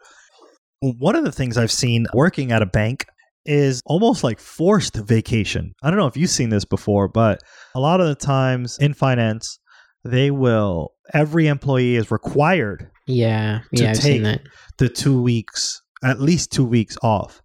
One 0.99 1.17
of 1.17 1.25
the 1.25 1.33
things 1.33 1.57
I've 1.57 1.73
seen 1.73 2.07
working 2.15 2.53
at 2.53 2.63
a 2.63 2.67
bank 2.67 3.05
is 3.45 3.81
almost 3.87 4.23
like 4.23 4.39
forced 4.39 4.95
vacation. 4.97 5.73
I 5.83 5.91
don't 5.91 5.99
know 5.99 6.07
if 6.07 6.17
you've 6.17 6.31
seen 6.31 6.51
this 6.51 6.65
before, 6.65 7.09
but 7.09 7.41
a 7.75 7.81
lot 7.81 8.01
of 8.01 8.07
the 8.07 8.15
times 8.15 8.79
in 8.79 8.95
finance, 8.95 9.59
they 10.05 10.31
will 10.31 10.91
every 11.15 11.47
employee 11.49 11.97
is 11.97 12.11
required 12.13 12.91
yeah 13.09 13.61
To 13.75 13.83
yeah 13.83 13.91
i've 13.91 13.97
seen 13.97 14.23
take- 14.23 14.23
that 14.25 14.41
the 14.79 14.89
two 14.89 15.21
weeks, 15.21 15.83
at 16.05 16.21
least 16.21 16.53
two 16.53 16.65
weeks 16.65 16.97
off. 17.03 17.43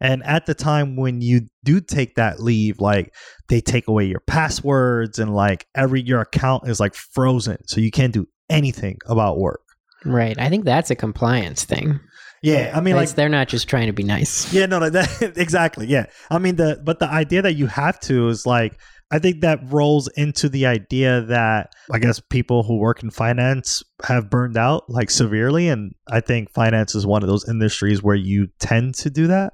And 0.00 0.22
at 0.24 0.46
the 0.46 0.54
time 0.54 0.94
when 0.94 1.20
you 1.20 1.48
do 1.64 1.80
take 1.80 2.14
that 2.14 2.38
leave, 2.38 2.78
like 2.80 3.12
they 3.48 3.60
take 3.60 3.88
away 3.88 4.04
your 4.04 4.20
passwords 4.20 5.18
and 5.18 5.34
like 5.34 5.66
every 5.74 6.02
your 6.02 6.20
account 6.20 6.68
is 6.68 6.78
like 6.78 6.94
frozen. 6.94 7.56
So 7.66 7.80
you 7.80 7.90
can't 7.90 8.12
do 8.12 8.28
anything 8.50 8.98
about 9.06 9.38
work. 9.38 9.62
right 10.04 10.38
i 10.38 10.48
think 10.48 10.64
that's 10.64 10.90
a 10.90 10.94
compliance 10.94 11.64
thing 11.64 11.98
Yeah. 12.46 12.72
I 12.74 12.80
mean 12.80 12.94
It's- 12.94 13.10
like 13.10 13.16
they're 13.16 13.28
not 13.28 13.48
just 13.48 13.68
trying 13.68 13.86
to 13.86 13.92
be 13.92 14.02
nice 14.04 14.52
Yeah, 14.52 14.66
no, 14.66 14.78
no, 14.78 14.90
that 14.90 15.08
exactly. 15.36 15.86
Yeah. 15.86 16.06
I 16.30 16.38
mean 16.38 16.56
the 16.56 16.80
but 16.84 16.98
the 17.00 17.08
idea 17.08 17.42
that 17.42 17.54
you 17.54 17.66
have 17.66 17.98
to 18.00 18.28
is 18.28 18.46
like 18.46 18.78
I 19.10 19.18
think 19.20 19.40
that 19.42 19.60
rolls 19.72 20.08
into 20.16 20.48
the 20.48 20.66
idea 20.66 21.20
that 21.22 21.72
I 21.92 21.98
guess 22.00 22.18
people 22.18 22.64
who 22.64 22.78
work 22.78 23.02
in 23.04 23.10
finance 23.10 23.82
have 24.04 24.28
burned 24.30 24.56
out 24.56 24.82
like 24.88 25.10
severely 25.10 25.68
and 25.68 25.94
I 26.10 26.20
think 26.20 26.52
finance 26.52 26.94
is 26.96 27.06
one 27.06 27.22
of 27.22 27.28
those 27.28 27.48
industries 27.48 28.02
where 28.02 28.16
you 28.16 28.48
tend 28.58 28.94
to 28.96 29.10
do 29.10 29.28
that. 29.28 29.52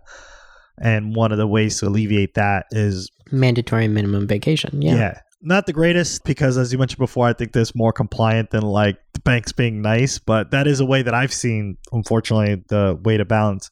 And 0.80 1.14
one 1.14 1.32
of 1.32 1.38
the 1.38 1.46
ways 1.46 1.78
to 1.80 1.86
alleviate 1.88 2.32
that 2.34 2.64
is 2.70 3.10
mandatory 3.30 3.88
minimum 3.88 4.26
vacation 4.26 4.80
yeah, 4.82 4.94
yeah. 4.96 5.20
Not 5.42 5.66
the 5.66 5.72
greatest 5.72 6.24
because 6.24 6.56
as 6.56 6.72
you 6.72 6.78
mentioned 6.78 6.98
before, 6.98 7.26
I 7.26 7.32
think 7.32 7.52
there's 7.52 7.74
more 7.74 7.92
compliant 7.92 8.50
than 8.50 8.62
like 8.62 8.98
the 9.12 9.20
banks 9.20 9.52
being 9.52 9.82
nice, 9.82 10.18
but 10.18 10.52
that 10.52 10.66
is 10.66 10.80
a 10.80 10.86
way 10.86 11.02
that 11.02 11.14
I've 11.14 11.32
seen 11.32 11.76
unfortunately 11.90 12.62
the 12.68 12.98
way 13.02 13.16
to 13.16 13.24
balance 13.24 13.70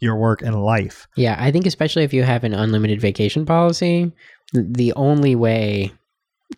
your 0.00 0.16
work 0.16 0.42
and 0.42 0.62
life. 0.62 1.06
Yeah, 1.16 1.36
I 1.38 1.50
think 1.50 1.66
especially 1.66 2.04
if 2.04 2.14
you 2.14 2.22
have 2.22 2.44
an 2.44 2.54
unlimited 2.54 3.00
vacation 3.00 3.44
policy, 3.44 4.12
the 4.52 4.92
only 4.94 5.34
way 5.34 5.92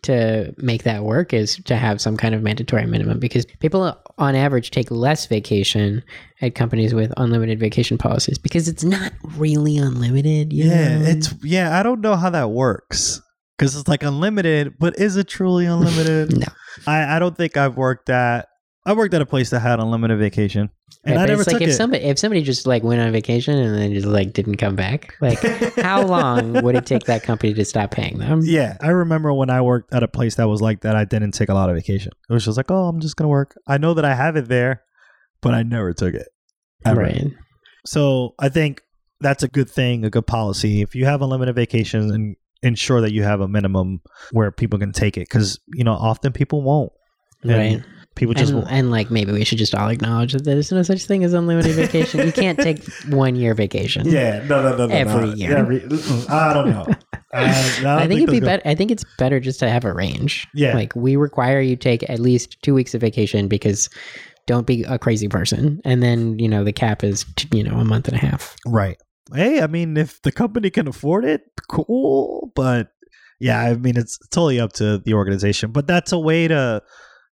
to 0.02 0.54
make 0.58 0.82
that 0.82 1.04
work 1.04 1.32
is 1.32 1.56
to 1.64 1.76
have 1.76 2.00
some 2.00 2.16
kind 2.16 2.34
of 2.34 2.42
mandatory 2.42 2.86
minimum 2.86 3.18
because 3.18 3.46
people 3.60 3.82
uh, 3.82 3.94
on 4.18 4.34
average 4.34 4.70
take 4.70 4.90
less 4.90 5.26
vacation 5.26 6.02
at 6.40 6.54
companies 6.54 6.94
with 6.94 7.12
unlimited 7.16 7.60
vacation 7.60 7.98
policies 7.98 8.38
because 8.38 8.68
it's 8.68 8.84
not 8.84 9.12
really 9.36 9.76
unlimited. 9.78 10.52
Yeah, 10.52 10.98
know? 10.98 11.04
it's 11.06 11.34
yeah. 11.42 11.78
I 11.78 11.82
don't 11.82 12.00
know 12.00 12.16
how 12.16 12.30
that 12.30 12.50
works. 12.50 13.21
Because 13.56 13.76
it's 13.76 13.88
like 13.88 14.02
unlimited, 14.02 14.74
but 14.78 14.98
is 14.98 15.16
it 15.16 15.28
truly 15.28 15.66
unlimited? 15.66 16.36
No. 16.38 16.46
I, 16.86 17.16
I 17.16 17.18
don't 17.18 17.36
think 17.36 17.56
I've 17.58 17.76
worked 17.76 18.08
at. 18.08 18.48
I 18.86 18.94
worked 18.94 19.12
at 19.14 19.20
a 19.20 19.26
place 19.26 19.50
that 19.50 19.60
had 19.60 19.78
unlimited 19.78 20.18
vacation, 20.18 20.70
and 21.04 21.16
Right, 21.16 21.22
I 21.22 21.26
never 21.26 21.42
it's 21.42 21.46
like 21.46 21.56
took 21.58 21.62
if 21.62 21.68
it. 21.68 21.74
somebody 21.74 22.02
if 22.04 22.18
somebody 22.18 22.42
just 22.42 22.66
like 22.66 22.82
went 22.82 23.00
on 23.02 23.12
vacation 23.12 23.56
and 23.58 23.76
then 23.76 23.92
just 23.92 24.06
like 24.06 24.32
didn't 24.32 24.56
come 24.56 24.74
back, 24.74 25.14
like 25.20 25.38
how 25.76 26.02
long 26.02 26.54
would 26.64 26.74
it 26.74 26.86
take 26.86 27.04
that 27.04 27.22
company 27.22 27.52
to 27.54 27.64
stop 27.66 27.90
paying 27.90 28.18
them? 28.18 28.40
Yeah, 28.44 28.78
I 28.80 28.88
remember 28.88 29.32
when 29.34 29.50
I 29.50 29.60
worked 29.60 29.92
at 29.92 30.02
a 30.02 30.08
place 30.08 30.36
that 30.36 30.48
was 30.48 30.62
like 30.62 30.80
that. 30.80 30.96
I 30.96 31.04
didn't 31.04 31.32
take 31.32 31.50
a 31.50 31.54
lot 31.54 31.68
of 31.68 31.76
vacation. 31.76 32.10
It 32.28 32.32
was 32.32 32.44
just 32.46 32.56
like, 32.56 32.70
oh, 32.70 32.88
I'm 32.88 33.00
just 33.00 33.16
gonna 33.16 33.28
work. 33.28 33.54
I 33.68 33.76
know 33.76 33.92
that 33.94 34.04
I 34.06 34.14
have 34.14 34.36
it 34.36 34.48
there, 34.48 34.82
but 35.42 35.52
I 35.52 35.62
never 35.62 35.92
took 35.92 36.14
it. 36.14 36.26
ever. 36.86 37.02
Right. 37.02 37.26
So 37.84 38.34
I 38.38 38.48
think 38.48 38.80
that's 39.20 39.42
a 39.42 39.48
good 39.48 39.68
thing, 39.68 40.04
a 40.06 40.10
good 40.10 40.26
policy. 40.26 40.80
If 40.80 40.94
you 40.94 41.04
have 41.04 41.20
unlimited 41.20 41.54
vacations 41.54 42.10
and 42.10 42.34
ensure 42.62 43.00
that 43.00 43.12
you 43.12 43.22
have 43.22 43.40
a 43.40 43.48
minimum 43.48 44.00
where 44.32 44.50
people 44.50 44.78
can 44.78 44.92
take 44.92 45.16
it, 45.16 45.28
because 45.28 45.58
you 45.74 45.84
know 45.84 45.92
often 45.94 46.32
people 46.32 46.62
won't. 46.62 46.92
Right. 47.44 47.82
People 48.14 48.34
just 48.34 48.52
And, 48.52 48.60
won't. 48.60 48.70
and 48.72 48.90
like 48.90 49.10
maybe 49.10 49.32
we 49.32 49.42
should 49.42 49.56
just 49.58 49.74
all 49.74 49.88
acknowledge 49.88 50.34
that 50.34 50.44
there's 50.44 50.70
no 50.70 50.82
such 50.82 51.06
thing 51.06 51.24
as 51.24 51.32
unlimited 51.32 51.74
vacation. 51.74 52.24
you 52.26 52.30
can't 52.32 52.58
take 52.58 52.84
one 53.08 53.34
year 53.36 53.54
vacation. 53.54 54.06
Yeah, 54.06 54.44
no, 54.46 54.62
no, 54.62 54.76
no, 54.76 54.86
no. 54.86 54.94
Every 54.94 55.26
no. 55.28 55.34
year. 55.34 55.56
Every, 55.56 55.76
I 56.28 56.52
don't 56.52 56.68
know. 56.70 56.86
I, 57.32 57.44
I 57.84 58.02
I 58.02 58.06
think 58.06 58.20
it'd 58.20 58.30
be 58.30 58.40
better. 58.40 58.62
I 58.68 58.74
think 58.74 58.90
it's 58.90 59.04
better 59.18 59.40
just 59.40 59.58
to 59.60 59.70
have 59.70 59.86
a 59.86 59.94
range. 59.94 60.46
Yeah. 60.54 60.74
like 60.74 60.94
we 60.94 61.16
require 61.16 61.60
you 61.62 61.74
take 61.74 62.08
at 62.10 62.20
least 62.20 62.60
two 62.62 62.74
weeks 62.74 62.94
of 62.94 63.00
vacation 63.00 63.48
because 63.48 63.88
don't 64.46 64.66
be 64.66 64.82
a 64.84 64.98
crazy 64.98 65.26
person. 65.28 65.80
And 65.84 66.02
then 66.02 66.38
you 66.38 66.48
know 66.50 66.64
the 66.64 66.72
cap 66.72 67.02
is 67.02 67.24
t- 67.36 67.48
you 67.56 67.64
know 67.64 67.78
a 67.78 67.84
month 67.84 68.08
and 68.08 68.16
a 68.16 68.20
half. 68.20 68.54
right. 68.66 68.98
Hey, 69.34 69.60
I 69.62 69.66
mean, 69.66 69.96
if 69.96 70.20
the 70.22 70.32
company 70.32 70.70
can 70.70 70.88
afford 70.88 71.24
it, 71.24 71.42
cool. 71.70 72.50
But 72.54 72.88
yeah, 73.40 73.60
I 73.60 73.74
mean, 73.74 73.96
it's 73.96 74.18
totally 74.28 74.60
up 74.60 74.72
to 74.74 74.98
the 74.98 75.14
organization. 75.14 75.70
But 75.72 75.86
that's 75.86 76.12
a 76.12 76.18
way 76.18 76.48
to, 76.48 76.82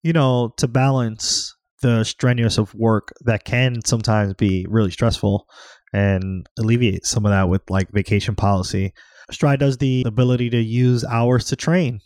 you 0.02 0.12
know, 0.12 0.52
to 0.59 0.69
balance 0.69 1.55
the 1.83 2.05
strenuous 2.05 2.59
of 2.59 2.75
work 2.75 3.12
that 3.25 3.45
can 3.45 3.85
sometimes 3.85 4.35
be 4.35 4.66
really 4.69 4.90
stressful 4.90 5.47
and 5.93 6.47
alleviate 6.59 7.07
some 7.07 7.25
of 7.26 7.31
that 7.31 7.49
with 7.49 7.62
like 7.71 7.90
vacation 7.93 8.35
policy. 8.35 8.93
Stride 9.31 9.61
does 9.61 9.78
the 9.78 10.02
ability 10.07 10.50
to 10.50 10.59
use 10.59 11.05
hours 11.05 11.47
to 11.47 11.57
train. 11.57 12.00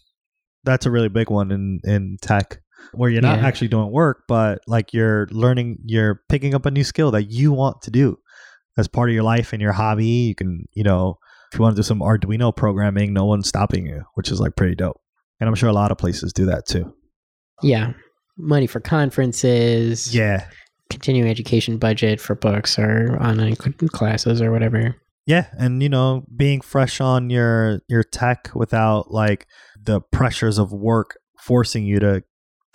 That's 0.65 0.87
a 0.87 0.91
really 0.91 1.09
big 1.09 1.31
one 1.31 1.51
in 1.51 1.81
in 1.85 2.19
tech 2.21 2.61
where 2.93 3.11
you're 3.11 3.23
not 3.23 3.39
Yeah. 3.39 3.47
actually 3.47 3.69
doing 3.69 3.91
work, 3.93 4.25
but 4.27 4.61
like 4.67 4.93
you're 4.93 5.29
learning, 5.31 5.79
you're 5.85 6.23
picking 6.29 6.55
up 6.55 6.67
a 6.67 6.71
new 6.71 6.85
skill 6.85 7.11
that 7.13 7.31
you 7.31 7.53
want 7.53 7.83
to 7.83 7.91
do 7.91 8.19
as 8.77 8.89
part 8.89 9.11
of 9.11 9.15
your 9.15 9.23
life 9.23 9.53
and 9.53 9.61
your 9.61 9.73
hobby. 9.73 10.07
You 10.07 10.35
can, 10.35 10.67
you 10.73 10.85
know, 10.85 11.19
if 11.53 11.59
you 11.59 11.63
want 11.63 11.77
to 11.77 11.83
do 11.83 11.87
some 11.87 12.01
Arduino 12.01 12.55
programming, 12.55 13.13
no 13.13 13.25
one's 13.25 13.49
stopping 13.49 13.87
you, 13.87 14.05
which 14.15 14.31
is 14.31 14.41
like 14.41 14.57
pretty 14.57 14.75
dope. 14.75 15.01
And 15.41 15.49
I'm 15.49 15.55
sure 15.55 15.69
a 15.69 15.73
lot 15.75 15.91
of 15.91 15.99
places 15.99 16.33
do 16.33 16.47
that 16.47 16.67
too. 16.67 16.95
Yeah, 17.63 17.93
money 18.37 18.67
for 18.67 18.81
conferences. 18.81 20.15
Yeah. 20.15 20.47
continuing 20.91 21.31
education 21.31 21.79
budget 21.79 22.21
for 22.21 22.35
books 22.35 22.79
or 22.79 23.17
online 23.21 23.57
classes 23.57 24.43
or 24.43 24.51
whatever. 24.51 24.97
Yeah, 25.27 25.47
and 25.59 25.83
you 25.83 25.89
know, 25.89 26.25
being 26.37 26.61
fresh 26.61 27.01
on 27.01 27.31
your 27.31 27.81
your 27.89 28.03
tech 28.03 28.51
without 28.55 29.11
like 29.11 29.47
the 29.81 30.01
pressures 30.01 30.59
of 30.59 30.73
work 30.73 31.17
forcing 31.39 31.85
you 31.85 32.01
to 32.01 32.23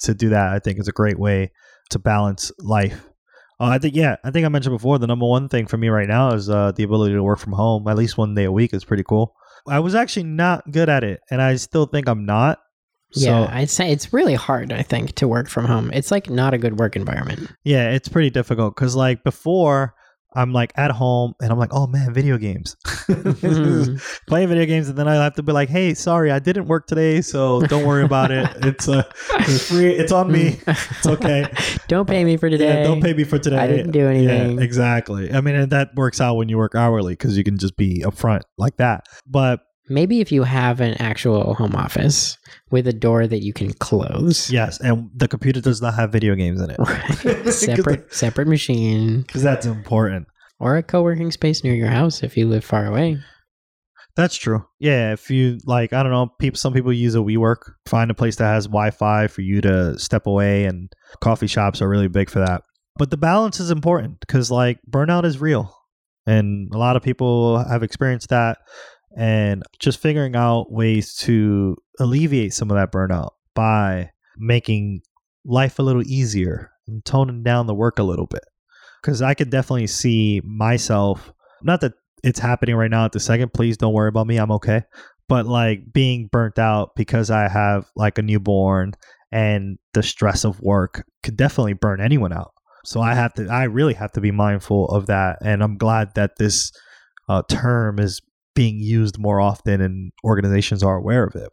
to 0.03 0.13
do 0.13 0.29
that, 0.29 0.53
I 0.53 0.59
think 0.59 0.79
is 0.79 0.87
a 0.87 0.93
great 0.93 1.19
way 1.19 1.51
to 1.89 1.99
balance 1.99 2.51
life. 2.59 3.09
Uh, 3.59 3.65
I 3.65 3.77
think 3.79 3.95
yeah, 3.95 4.17
I 4.23 4.31
think 4.31 4.45
I 4.45 4.49
mentioned 4.49 4.75
before 4.75 4.99
the 4.99 5.07
number 5.07 5.25
one 5.25 5.47
thing 5.49 5.65
for 5.65 5.77
me 5.77 5.89
right 5.89 6.07
now 6.07 6.33
is 6.33 6.49
uh, 6.49 6.71
the 6.73 6.83
ability 6.83 7.13
to 7.13 7.23
work 7.23 7.39
from 7.39 7.53
home 7.53 7.87
at 7.87 7.95
least 7.95 8.17
one 8.17 8.35
day 8.35 8.43
a 8.43 8.51
week 8.51 8.73
is 8.73 8.83
pretty 8.83 9.03
cool. 9.03 9.33
I 9.67 9.79
was 9.79 9.95
actually 9.95 10.25
not 10.25 10.69
good 10.71 10.89
at 10.89 11.03
it, 11.03 11.21
and 11.31 11.41
I 11.41 11.55
still 11.55 11.85
think 11.85 12.07
I'm 12.07 12.25
not. 12.25 12.59
yeah, 13.13 13.45
So 13.45 13.51
I'd 13.51 13.69
say 13.69 13.91
it's 13.91 14.13
really 14.13 14.35
hard. 14.35 14.71
I 14.71 14.81
think 14.83 15.15
to 15.15 15.27
work 15.27 15.49
from 15.49 15.65
home. 15.65 15.91
It's 15.93 16.11
like 16.11 16.29
not 16.29 16.53
a 16.53 16.57
good 16.57 16.77
work 16.79 16.95
environment. 16.95 17.51
yeah, 17.63 17.91
it's 17.91 18.09
pretty 18.09 18.29
difficult 18.29 18.75
because 18.75 18.95
like 18.95 19.23
before. 19.23 19.95
I'm 20.37 20.51
like 20.51 20.73
at 20.75 20.91
home 20.91 21.33
and 21.41 21.49
I'm 21.49 21.57
like, 21.57 21.73
oh 21.73 21.87
man, 21.87 22.13
video 22.13 22.37
games. 22.37 22.75
Mhm. 23.07 24.25
playing 24.27 24.49
video 24.49 24.65
games 24.65 24.89
and 24.89 24.97
then 24.97 25.07
I 25.07 25.15
have 25.15 25.35
to 25.35 25.43
be 25.43 25.51
like, 25.51 25.69
hey, 25.69 25.93
sorry, 25.93 26.31
I 26.31 26.39
didn't 26.39 26.67
work 26.67 26.87
today, 26.87 27.21
so 27.21 27.61
don't 27.61 27.85
worry 27.85 28.03
about 28.03 28.31
it. 28.31 28.49
It's 28.57 28.87
uh, 28.87 29.03
it's 29.39 29.69
free. 29.69 29.91
It's 29.93 30.11
on 30.11 30.31
me. 30.31 30.59
It's 30.67 31.07
okay. 31.07 31.47
don't 31.87 32.07
pay 32.07 32.23
me 32.23 32.37
for 32.37 32.49
today. 32.49 32.81
Yeah, 32.81 32.83
don't 32.83 33.01
pay 33.01 33.13
me 33.13 33.23
for 33.23 33.39
today. 33.39 33.57
I 33.57 33.67
didn't 33.67 33.91
do 33.91 34.07
anything. 34.07 34.57
Yeah, 34.57 34.63
exactly. 34.63 35.31
I 35.31 35.41
mean, 35.41 35.55
and 35.55 35.71
that 35.71 35.89
works 35.95 36.19
out 36.19 36.35
when 36.35 36.49
you 36.49 36.57
work 36.57 36.75
hourly 36.75 37.13
because 37.13 37.37
you 37.37 37.43
can 37.43 37.57
just 37.57 37.77
be 37.77 38.01
upfront 38.01 38.41
like 38.57 38.77
that. 38.77 39.05
But 39.27 39.61
Maybe 39.87 40.19
if 40.19 40.31
you 40.31 40.41
have 40.43 40.81
an 40.81 40.95
actual 40.99 41.53
home 41.53 41.75
office 41.75 42.39
with 42.71 42.87
a 42.87 42.93
door 42.93 43.27
that 43.27 43.43
you 43.43 43.53
can 43.53 43.71
close. 43.73 44.49
yes, 44.49 44.79
and 44.79 45.11
the 45.15 45.27
computer 45.27 45.61
does 45.61 45.79
not 45.79 45.93
have 45.93 46.11
video 46.11 46.33
games 46.33 46.59
in 46.59 46.71
it. 46.71 46.79
Right. 46.79 47.47
separate 47.53 48.11
separate 48.11 48.47
machine 48.47 49.21
because 49.21 49.43
that's 49.43 49.67
important. 49.67 50.27
Or 50.59 50.77
a 50.77 50.83
co-working 50.83 51.31
space 51.31 51.63
near 51.63 51.73
your 51.73 51.89
house 51.89 52.23
if 52.23 52.37
you 52.37 52.47
live 52.47 52.63
far 52.63 52.85
away. 52.85 53.19
That's 54.15 54.37
true. 54.37 54.65
Yeah, 54.79 55.11
if 55.11 55.29
you 55.29 55.59
like, 55.65 55.91
I 55.91 56.01
don't 56.01 56.11
know, 56.11 56.31
people. 56.39 56.57
Some 56.57 56.71
people 56.71 56.93
use 56.93 57.15
a 57.15 57.19
WeWork. 57.19 57.73
Find 57.85 58.09
a 58.09 58.13
place 58.13 58.37
that 58.37 58.45
has 58.45 58.65
Wi-Fi 58.65 59.27
for 59.27 59.41
you 59.41 59.59
to 59.61 59.99
step 59.99 60.25
away, 60.25 60.65
and 60.65 60.89
coffee 61.19 61.47
shops 61.47 61.81
are 61.81 61.89
really 61.89 62.07
big 62.07 62.29
for 62.29 62.39
that. 62.39 62.63
But 62.97 63.11
the 63.11 63.17
balance 63.17 63.59
is 63.59 63.71
important 63.71 64.21
because, 64.21 64.49
like, 64.49 64.79
burnout 64.89 65.25
is 65.25 65.41
real, 65.41 65.75
and 66.25 66.73
a 66.73 66.77
lot 66.77 66.95
of 66.95 67.03
people 67.03 67.61
have 67.61 67.83
experienced 67.83 68.29
that. 68.29 68.59
And 69.17 69.63
just 69.79 69.99
figuring 69.99 70.35
out 70.35 70.71
ways 70.71 71.15
to 71.17 71.75
alleviate 71.99 72.53
some 72.53 72.69
of 72.69 72.75
that 72.75 72.91
burnout 72.91 73.31
by 73.53 74.11
making 74.37 75.01
life 75.45 75.79
a 75.79 75.83
little 75.83 76.03
easier 76.05 76.71
and 76.87 77.03
toning 77.05 77.43
down 77.43 77.67
the 77.67 77.73
work 77.73 77.97
a 77.99 78.03
little 78.03 78.27
bit. 78.27 78.43
Because 79.05 79.21
I 79.21 79.35
could 79.35 79.51
definitely 79.51 79.85
see 79.85 80.41
myself. 80.43 81.31
Not 81.61 81.81
that 81.81 81.93
it's 82.23 82.39
happening 82.39 82.75
right 82.75 82.89
now 82.89 83.05
at 83.05 83.11
the 83.11 83.19
second. 83.19 83.53
Please 83.53 83.77
don't 83.77 83.93
worry 83.93 84.09
about 84.09 84.25
me. 84.25 84.37
I'm 84.37 84.51
okay. 84.53 84.81
But 85.29 85.45
like 85.45 85.93
being 85.93 86.27
burnt 86.31 86.57
out 86.57 86.95
because 86.95 87.29
I 87.29 87.47
have 87.47 87.85
like 87.95 88.17
a 88.17 88.23
newborn 88.23 88.93
and 89.31 89.77
the 89.93 90.01
stress 90.01 90.43
of 90.43 90.59
work 90.59 91.05
could 91.21 91.37
definitely 91.37 91.73
burn 91.73 92.01
anyone 92.01 92.33
out. 92.33 92.51
So 92.83 92.99
I 92.99 93.13
have 93.13 93.35
to, 93.35 93.47
I 93.47 93.65
really 93.65 93.93
have 93.93 94.11
to 94.13 94.21
be 94.21 94.31
mindful 94.31 94.87
of 94.87 95.05
that. 95.05 95.37
And 95.43 95.61
I'm 95.61 95.77
glad 95.77 96.15
that 96.15 96.37
this 96.39 96.71
uh, 97.29 97.43
term 97.47 97.99
is 97.99 98.23
being 98.55 98.79
used 98.79 99.19
more 99.19 99.39
often 99.39 99.81
and 99.81 100.11
organizations 100.23 100.81
are 100.81 100.95
aware 100.95 101.25
of 101.25 101.35
it. 101.35 101.51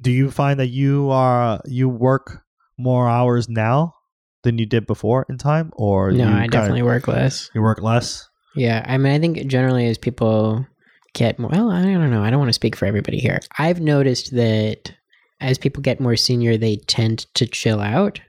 Do 0.00 0.10
you 0.10 0.30
find 0.30 0.58
that 0.58 0.68
you 0.68 1.10
are, 1.10 1.60
you 1.66 1.90
work 1.90 2.44
more 2.78 3.10
hours 3.10 3.46
now 3.46 3.92
than 4.44 4.58
you 4.58 4.66
did 4.66 4.86
before 4.86 5.26
in 5.28 5.36
time 5.38 5.72
or 5.74 6.12
No, 6.12 6.28
I 6.32 6.46
definitely 6.46 6.82
work 6.82 7.08
less. 7.08 7.50
you 7.54 7.60
work 7.62 7.82
less? 7.82 8.28
Yeah, 8.54 8.84
I 8.86 8.96
mean, 8.98 9.12
I 9.12 9.18
think 9.18 9.46
generally 9.48 9.88
as 9.88 9.98
people 9.98 10.64
get 11.14 11.38
more, 11.38 11.50
well, 11.52 11.70
I 11.72 11.82
don't 11.82 12.10
know. 12.10 12.22
I 12.22 12.30
don't 12.30 12.38
want 12.38 12.50
to 12.50 12.52
speak 12.54 12.76
for 12.76 12.86
everybody 12.86 13.18
here. 13.18 13.40
I've 13.58 13.80
noticed 13.80 14.34
that 14.36 14.94
as 15.40 15.58
people 15.58 15.82
get 15.82 15.98
more 16.00 16.16
senior, 16.16 16.56
they 16.56 16.76
tend 16.76 17.26
to 17.34 17.46
chill 17.46 17.80
out. 17.80 18.20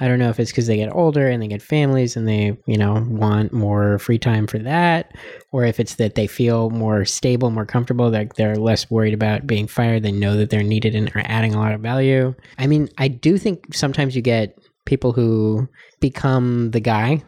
I 0.00 0.08
don't 0.08 0.18
know 0.18 0.28
if 0.28 0.40
it's 0.40 0.50
because 0.50 0.66
they 0.66 0.76
get 0.76 0.92
older 0.92 1.28
and 1.28 1.40
they 1.40 1.46
get 1.46 1.62
families 1.62 2.16
and 2.16 2.26
they, 2.26 2.56
you 2.66 2.76
know, 2.76 3.06
want 3.08 3.52
more 3.52 4.00
free 4.00 4.18
time 4.18 4.48
for 4.48 4.58
that, 4.58 5.12
or 5.52 5.64
if 5.64 5.78
it's 5.78 5.94
that 5.96 6.16
they 6.16 6.26
feel 6.26 6.70
more 6.70 7.04
stable, 7.04 7.50
more 7.50 7.64
comfortable, 7.66 8.10
that 8.10 8.34
they're 8.34 8.56
less 8.56 8.90
worried 8.90 9.14
about 9.14 9.46
being 9.46 9.68
fired. 9.68 10.02
They 10.02 10.10
know 10.10 10.36
that 10.36 10.50
they're 10.50 10.64
needed 10.64 10.96
and 10.96 11.14
are 11.14 11.22
adding 11.26 11.54
a 11.54 11.60
lot 11.60 11.74
of 11.74 11.80
value. 11.80 12.34
I 12.58 12.66
mean, 12.66 12.88
I 12.98 13.06
do 13.06 13.38
think 13.38 13.72
sometimes 13.72 14.16
you 14.16 14.22
get 14.22 14.58
people 14.84 15.12
who 15.12 15.68
become 16.00 16.70
the 16.72 16.80
guy, 16.80 17.22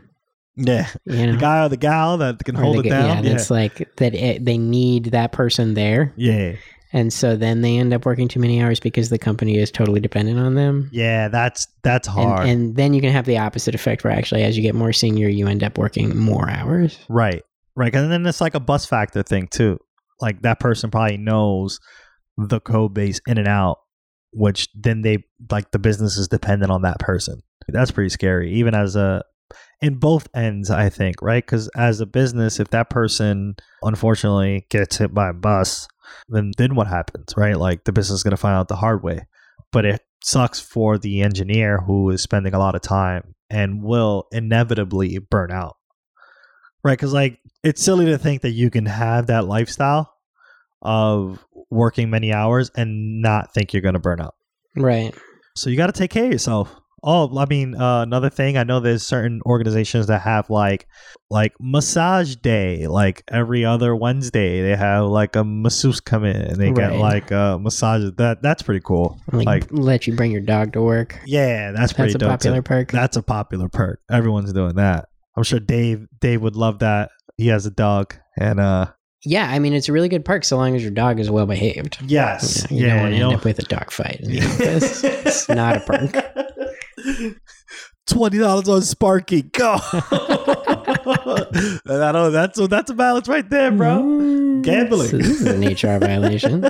Yeah. 0.57 0.89
you 1.05 1.27
know, 1.27 1.33
The 1.33 1.39
guy 1.39 1.65
or 1.65 1.69
the 1.69 1.77
gal 1.77 2.19
that 2.19 2.45
can 2.45 2.57
or 2.57 2.63
hold 2.63 2.77
the 2.77 2.89
it 2.89 2.91
down. 2.91 3.25
Yeah, 3.25 3.33
it's 3.33 3.51
like 3.51 3.89
that. 3.97 4.15
It, 4.15 4.45
they 4.45 4.59
need 4.59 5.07
that 5.07 5.33
person 5.33 5.75
there, 5.75 6.13
yeah. 6.17 6.57
and 6.93 7.13
so 7.13 7.37
then 7.37 7.61
they 7.63 7.77
end 7.79 7.93
up 7.93 8.05
working 8.07 8.29
too 8.29 8.41
many 8.41 8.63
hours 8.63 8.81
because 8.81 9.09
the 9.11 9.19
company 9.19 9.57
is 9.59 9.71
totally 9.71 10.01
dependent 10.01 10.39
on 10.39 10.55
them. 10.55 10.89
Yeah, 10.93 11.29
that's 11.29 11.67
that's 11.83 12.09
And, 12.09 12.17
hard. 12.17 12.49
and 12.49 12.77
then 12.77 12.95
you 12.95 13.01
can 13.01 13.11
have 13.13 13.27
the 13.27 13.39
opposite 13.39 13.75
effect 13.75 14.05
where 14.05 14.13
actually, 14.13 14.43
as 14.45 14.57
you 14.57 14.63
get 14.63 14.75
more 14.75 14.93
senior, 14.93 15.29
you 15.29 15.47
end 15.49 15.63
up 15.65 15.79
working 15.79 16.17
more 16.17 16.49
hours. 16.51 16.99
right. 17.09 17.43
Right. 17.79 17.95
And 17.95 18.11
then 18.11 18.25
it's 18.25 18.41
like 18.41 18.55
a 18.55 18.61
bus 18.61 18.87
factor 18.87 19.23
thing 19.23 19.49
too. 19.49 19.79
Like 20.23 20.41
that 20.41 20.61
person 20.61 20.91
probably 20.91 21.19
knows 21.19 21.79
the 22.39 22.59
code 22.59 22.95
base 22.95 23.21
in 23.27 23.37
and 23.37 23.47
out, 23.47 23.77
which 24.33 24.69
then 24.75 25.03
they 25.03 25.25
like 25.51 25.71
the 25.73 25.79
business 25.79 26.17
is 26.17 26.27
dependent 26.29 26.71
on 26.71 26.81
that 26.83 26.99
person. 27.01 27.43
That's 27.69 27.91
pretty 27.91 28.11
scary, 28.11 28.55
even 28.55 28.75
as 28.75 28.97
a 28.97 29.23
in 29.81 29.97
both 29.97 30.29
ends, 30.35 30.71
I 30.71 30.89
think, 30.89 31.21
right? 31.21 31.45
Because 31.45 31.69
as 31.77 32.01
a 32.01 32.07
business, 32.07 32.59
if 32.61 32.69
that 32.71 32.91
person 32.91 33.57
unfortunately 33.83 34.67
gets 34.71 34.97
hit 34.97 35.13
by 35.13 35.29
a 35.29 35.35
bus, 35.35 35.87
then 36.29 36.53
then 36.57 36.75
what 36.75 36.87
happens, 36.87 37.35
right? 37.37 37.57
Like 37.57 37.85
the 37.85 37.93
business 37.93 38.19
is 38.19 38.23
going 38.23 38.33
to 38.33 38.37
find 38.37 38.57
out 38.57 38.69
the 38.69 38.77
hard 38.77 39.03
way. 39.03 39.27
But 39.73 39.85
it 39.85 40.01
sucks 40.23 40.61
for 40.61 40.99
the 40.99 41.23
engineer 41.23 41.79
who 41.79 42.11
is 42.11 42.23
spending 42.23 42.55
a 42.55 42.59
lot 42.59 42.75
of 42.75 42.81
time 42.81 43.35
and 43.51 43.83
will 43.83 44.27
inevitably 44.33 45.19
burn 45.19 45.53
out, 45.53 45.77
right? 46.83 46.97
Because 46.97 47.13
like 47.13 47.39
it's 47.63 47.83
silly 47.83 48.07
to 48.07 48.19
think 48.19 48.43
that 48.43 48.51
you 48.51 48.71
can 48.71 48.87
have 48.87 49.27
that 49.27 49.47
lifestyle 49.47 50.13
of 50.83 51.45
working 51.71 52.11
many 52.11 52.33
hours 52.33 52.71
and 52.77 53.21
not 53.21 53.53
think 53.53 53.73
you're 53.73 53.83
going 53.83 53.95
to 53.95 54.01
burn 54.01 54.21
out. 54.21 54.35
Right. 54.77 55.15
So 55.57 55.71
you 55.71 55.77
got 55.77 55.87
to 55.87 55.93
take 55.93 56.11
care 56.11 56.27
of 56.27 56.33
yourself. 56.33 56.75
Oh, 57.09 57.39
I 57.39 57.47
mean, 57.47 57.77
uh, 57.77 58.03
another 58.03 58.29
thing. 58.31 58.57
I 58.59 58.65
know 58.65 58.81
there's 58.81 59.05
certain 59.05 59.41
organizations 59.47 60.09
that 60.09 60.23
have 60.23 60.51
like, 60.51 60.89
like 61.31 61.53
massage 61.61 62.35
day. 62.35 62.89
Like 62.89 63.23
every 63.31 63.65
other 63.65 63.95
Wednesday, 63.95 64.61
they 64.61 64.75
have 64.75 65.05
like 65.05 65.37
a 65.37 65.45
masseuse 65.45 66.01
come 66.01 66.25
in 66.25 66.35
and 66.37 66.57
they 66.57 66.73
get 66.73 66.95
like 66.97 67.31
a 67.31 67.59
massage. 67.61 68.11
That 68.19 68.43
that's 68.43 68.63
pretty 68.63 68.81
cool. 68.85 69.21
Like, 69.33 69.47
Like, 69.47 69.67
let 69.71 70.07
you 70.09 70.17
bring 70.17 70.33
your 70.33 70.41
dog 70.41 70.73
to 70.73 70.83
work. 70.83 71.19
yeah, 71.27 71.71
that's 71.71 71.93
pretty 71.93 72.13
That's 72.15 72.25
a 72.25 72.29
popular 72.29 72.57
too. 72.59 72.63
perk. 72.63 72.91
That's 72.91 73.17
a 73.17 73.23
popular 73.23 73.69
perk. 73.69 74.01
Everyone's 74.11 74.53
doing 74.53 74.75
that. 74.75 75.07
I'm 75.37 75.45
sure 75.45 75.61
Dave 75.61 76.07
Dave 76.21 76.43
would 76.43 76.57
love 76.57 76.81
that. 76.81 77.11
He 77.37 77.47
has 77.49 77.67
a 77.67 77.71
dog, 77.71 78.15
and 78.37 78.59
uh, 78.59 78.87
Yeah, 79.25 79.49
I 79.49 79.59
mean 79.61 79.75
it's 79.75 79.89
a 79.89 79.93
really 79.93 80.09
good 80.09 80.25
perk 80.25 80.43
so 80.45 80.57
long 80.57 80.75
as 80.75 80.83
your 80.83 80.91
dog 80.91 81.21
is 81.21 81.31
well 81.31 81.47
behaved. 81.47 81.99
yes, 82.07 82.67
You, 82.71 82.79
know, 82.79 82.81
you 82.81 82.87
yeah, 82.87 82.93
don't 82.95 83.03
want 83.03 83.13
to 83.13 83.17
you 83.19 83.23
end 83.23 83.31
know- 83.33 83.37
up 83.39 83.45
with 83.45 83.59
a 83.61 83.63
dog 83.63 83.93
fight 83.93 84.21
in 84.23 84.31
the 84.33 84.41
office. 84.41 85.05
it's 85.05 85.49
not 85.49 85.77
a 85.77 85.81
perk. 85.81 86.47
Twenty 88.07 88.39
dollars 88.39 88.69
on 88.69 88.83
Sparky, 88.83 89.43
go. 89.43 89.79
I 89.83 91.03
know 91.87 92.31
that's 92.31 92.59
that's 92.69 92.91
a 92.91 92.95
balance 92.95 93.29
right 93.29 93.49
there, 93.49 93.73
bro. 93.73 94.03
Mm, 94.03 94.63
Gambling. 94.63 95.11
This 95.11 95.43
is 95.43 95.47
an 95.47 95.63
HR 95.63 95.99
violation. 95.99 96.69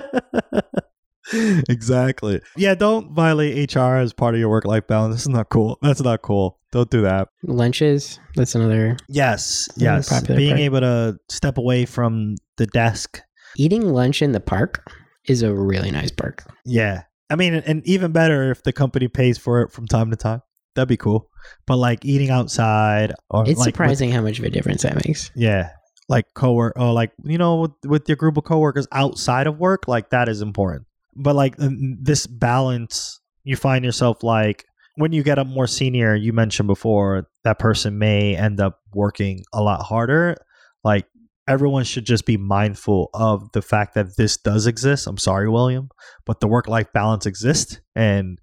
exactly. 1.68 2.40
Yeah, 2.56 2.74
don't 2.74 3.12
violate 3.12 3.74
HR 3.74 3.96
as 3.96 4.12
part 4.12 4.34
of 4.34 4.40
your 4.40 4.48
work 4.48 4.64
life 4.64 4.86
balance. 4.86 5.16
This 5.16 5.22
is 5.22 5.28
not 5.28 5.48
cool. 5.50 5.78
That's 5.82 6.00
not 6.00 6.22
cool. 6.22 6.58
Don't 6.72 6.90
do 6.90 7.02
that. 7.02 7.28
Lunches. 7.42 8.20
That's 8.34 8.54
another. 8.54 8.96
Yes, 9.08 9.68
yes. 9.76 10.22
Being 10.22 10.52
perk. 10.52 10.60
able 10.60 10.80
to 10.80 11.18
step 11.28 11.58
away 11.58 11.84
from 11.84 12.36
the 12.56 12.66
desk. 12.66 13.20
Eating 13.56 13.92
lunch 13.92 14.22
in 14.22 14.32
the 14.32 14.40
park 14.40 14.90
is 15.26 15.42
a 15.42 15.54
really 15.54 15.90
nice 15.90 16.10
perk. 16.10 16.44
Yeah. 16.64 17.02
I 17.30 17.36
mean, 17.36 17.54
and 17.54 17.86
even 17.86 18.12
better 18.12 18.50
if 18.50 18.62
the 18.62 18.72
company 18.72 19.08
pays 19.08 19.36
for 19.38 19.62
it 19.62 19.72
from 19.72 19.86
time 19.86 20.10
to 20.10 20.16
time. 20.16 20.42
That'd 20.74 20.88
be 20.88 20.96
cool. 20.96 21.28
But 21.66 21.76
like 21.78 22.04
eating 22.04 22.30
outside 22.30 23.12
or 23.30 23.42
It's 23.42 23.58
like 23.58 23.66
with- 23.66 23.74
surprising 23.74 24.12
how 24.12 24.20
much 24.22 24.38
of 24.38 24.44
a 24.44 24.50
difference 24.50 24.82
that 24.82 24.94
makes. 25.06 25.30
yeah. 25.34 25.70
Like 26.08 26.26
cowork 26.36 26.72
or 26.76 26.92
like, 26.92 27.10
you 27.24 27.36
know, 27.38 27.56
with, 27.62 27.70
with 27.84 28.08
your 28.08 28.14
group 28.16 28.36
of 28.36 28.44
coworkers 28.44 28.86
outside 28.92 29.48
of 29.48 29.58
work, 29.58 29.88
like 29.88 30.10
that 30.10 30.28
is 30.28 30.40
important. 30.40 30.86
But 31.16 31.34
like 31.34 31.56
this 31.58 32.28
balance, 32.28 33.20
you 33.42 33.56
find 33.56 33.84
yourself 33.84 34.22
like 34.22 34.64
when 34.96 35.12
you 35.12 35.22
get 35.24 35.38
up 35.40 35.48
more 35.48 35.66
senior, 35.66 36.14
you 36.14 36.32
mentioned 36.32 36.68
before 36.68 37.26
that 37.42 37.58
person 37.58 37.98
may 37.98 38.36
end 38.36 38.60
up 38.60 38.78
working 38.94 39.42
a 39.52 39.60
lot 39.62 39.82
harder. 39.82 40.36
Like 40.84 41.06
everyone 41.48 41.84
should 41.84 42.04
just 42.04 42.26
be 42.26 42.36
mindful 42.36 43.10
of 43.14 43.50
the 43.52 43.62
fact 43.62 43.94
that 43.94 44.16
this 44.16 44.36
does 44.36 44.66
exist. 44.66 45.06
I'm 45.06 45.18
sorry, 45.18 45.48
William, 45.48 45.88
but 46.24 46.40
the 46.40 46.48
work 46.48 46.68
life 46.68 46.92
balance 46.92 47.26
exists. 47.26 47.80
And 47.94 48.38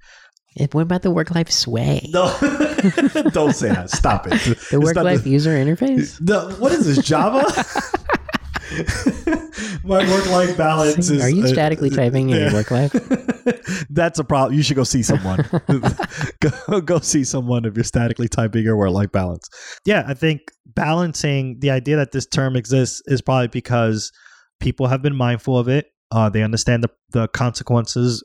What 0.72 0.82
about 0.82 1.02
the 1.02 1.12
work 1.12 1.34
life 1.36 1.52
sway? 1.52 2.10
no, 2.14 2.26
don't 3.32 3.54
say 3.54 3.70
that. 3.70 3.90
Stop 3.90 4.28
it. 4.28 4.34
The 4.72 4.80
work 4.80 4.96
life 4.96 5.26
user 5.26 5.52
interface? 5.52 6.18
The, 6.26 6.56
what 6.60 6.72
is 6.72 6.86
this 6.86 7.06
Java? 7.06 7.44
My 9.84 10.10
work 10.10 10.26
life 10.28 10.58
balance 10.58 11.10
is. 11.10 11.22
Are 11.22 11.30
you 11.30 11.44
uh, 11.44 11.48
statically 11.48 11.90
typing 11.90 12.30
in 12.30 12.40
your 12.40 12.54
work 12.54 12.72
life? 12.72 12.94
That's 13.90 14.20
a 14.20 14.24
problem. 14.24 14.56
You 14.56 14.64
should 14.64 14.76
go 14.76 14.84
see 14.84 15.04
someone. 15.04 15.46
go, 16.40 16.82
go 16.82 17.00
see 17.00 17.24
someone 17.24 17.66
if 17.66 17.76
you're 17.76 17.84
statically 17.84 18.28
typing 18.28 18.68
or 18.68 18.78
work 18.78 18.92
life 18.92 19.12
balance. 19.12 19.50
Yeah, 19.86 20.04
I 20.08 20.14
think 20.14 20.42
balancing 20.66 21.60
the 21.60 21.72
idea 21.72 21.96
that 21.98 22.12
this 22.12 22.26
term 22.26 22.56
exists 22.56 23.02
is 23.06 23.22
probably 23.22 23.48
because 23.48 24.12
people 24.60 24.88
have 24.88 25.02
been 25.02 25.16
mindful 25.16 25.58
of 25.58 25.68
it. 25.68 25.88
Uh, 26.12 26.30
they 26.30 26.44
understand 26.44 26.84
the, 26.84 26.90
the 27.12 27.28
consequences 27.30 28.24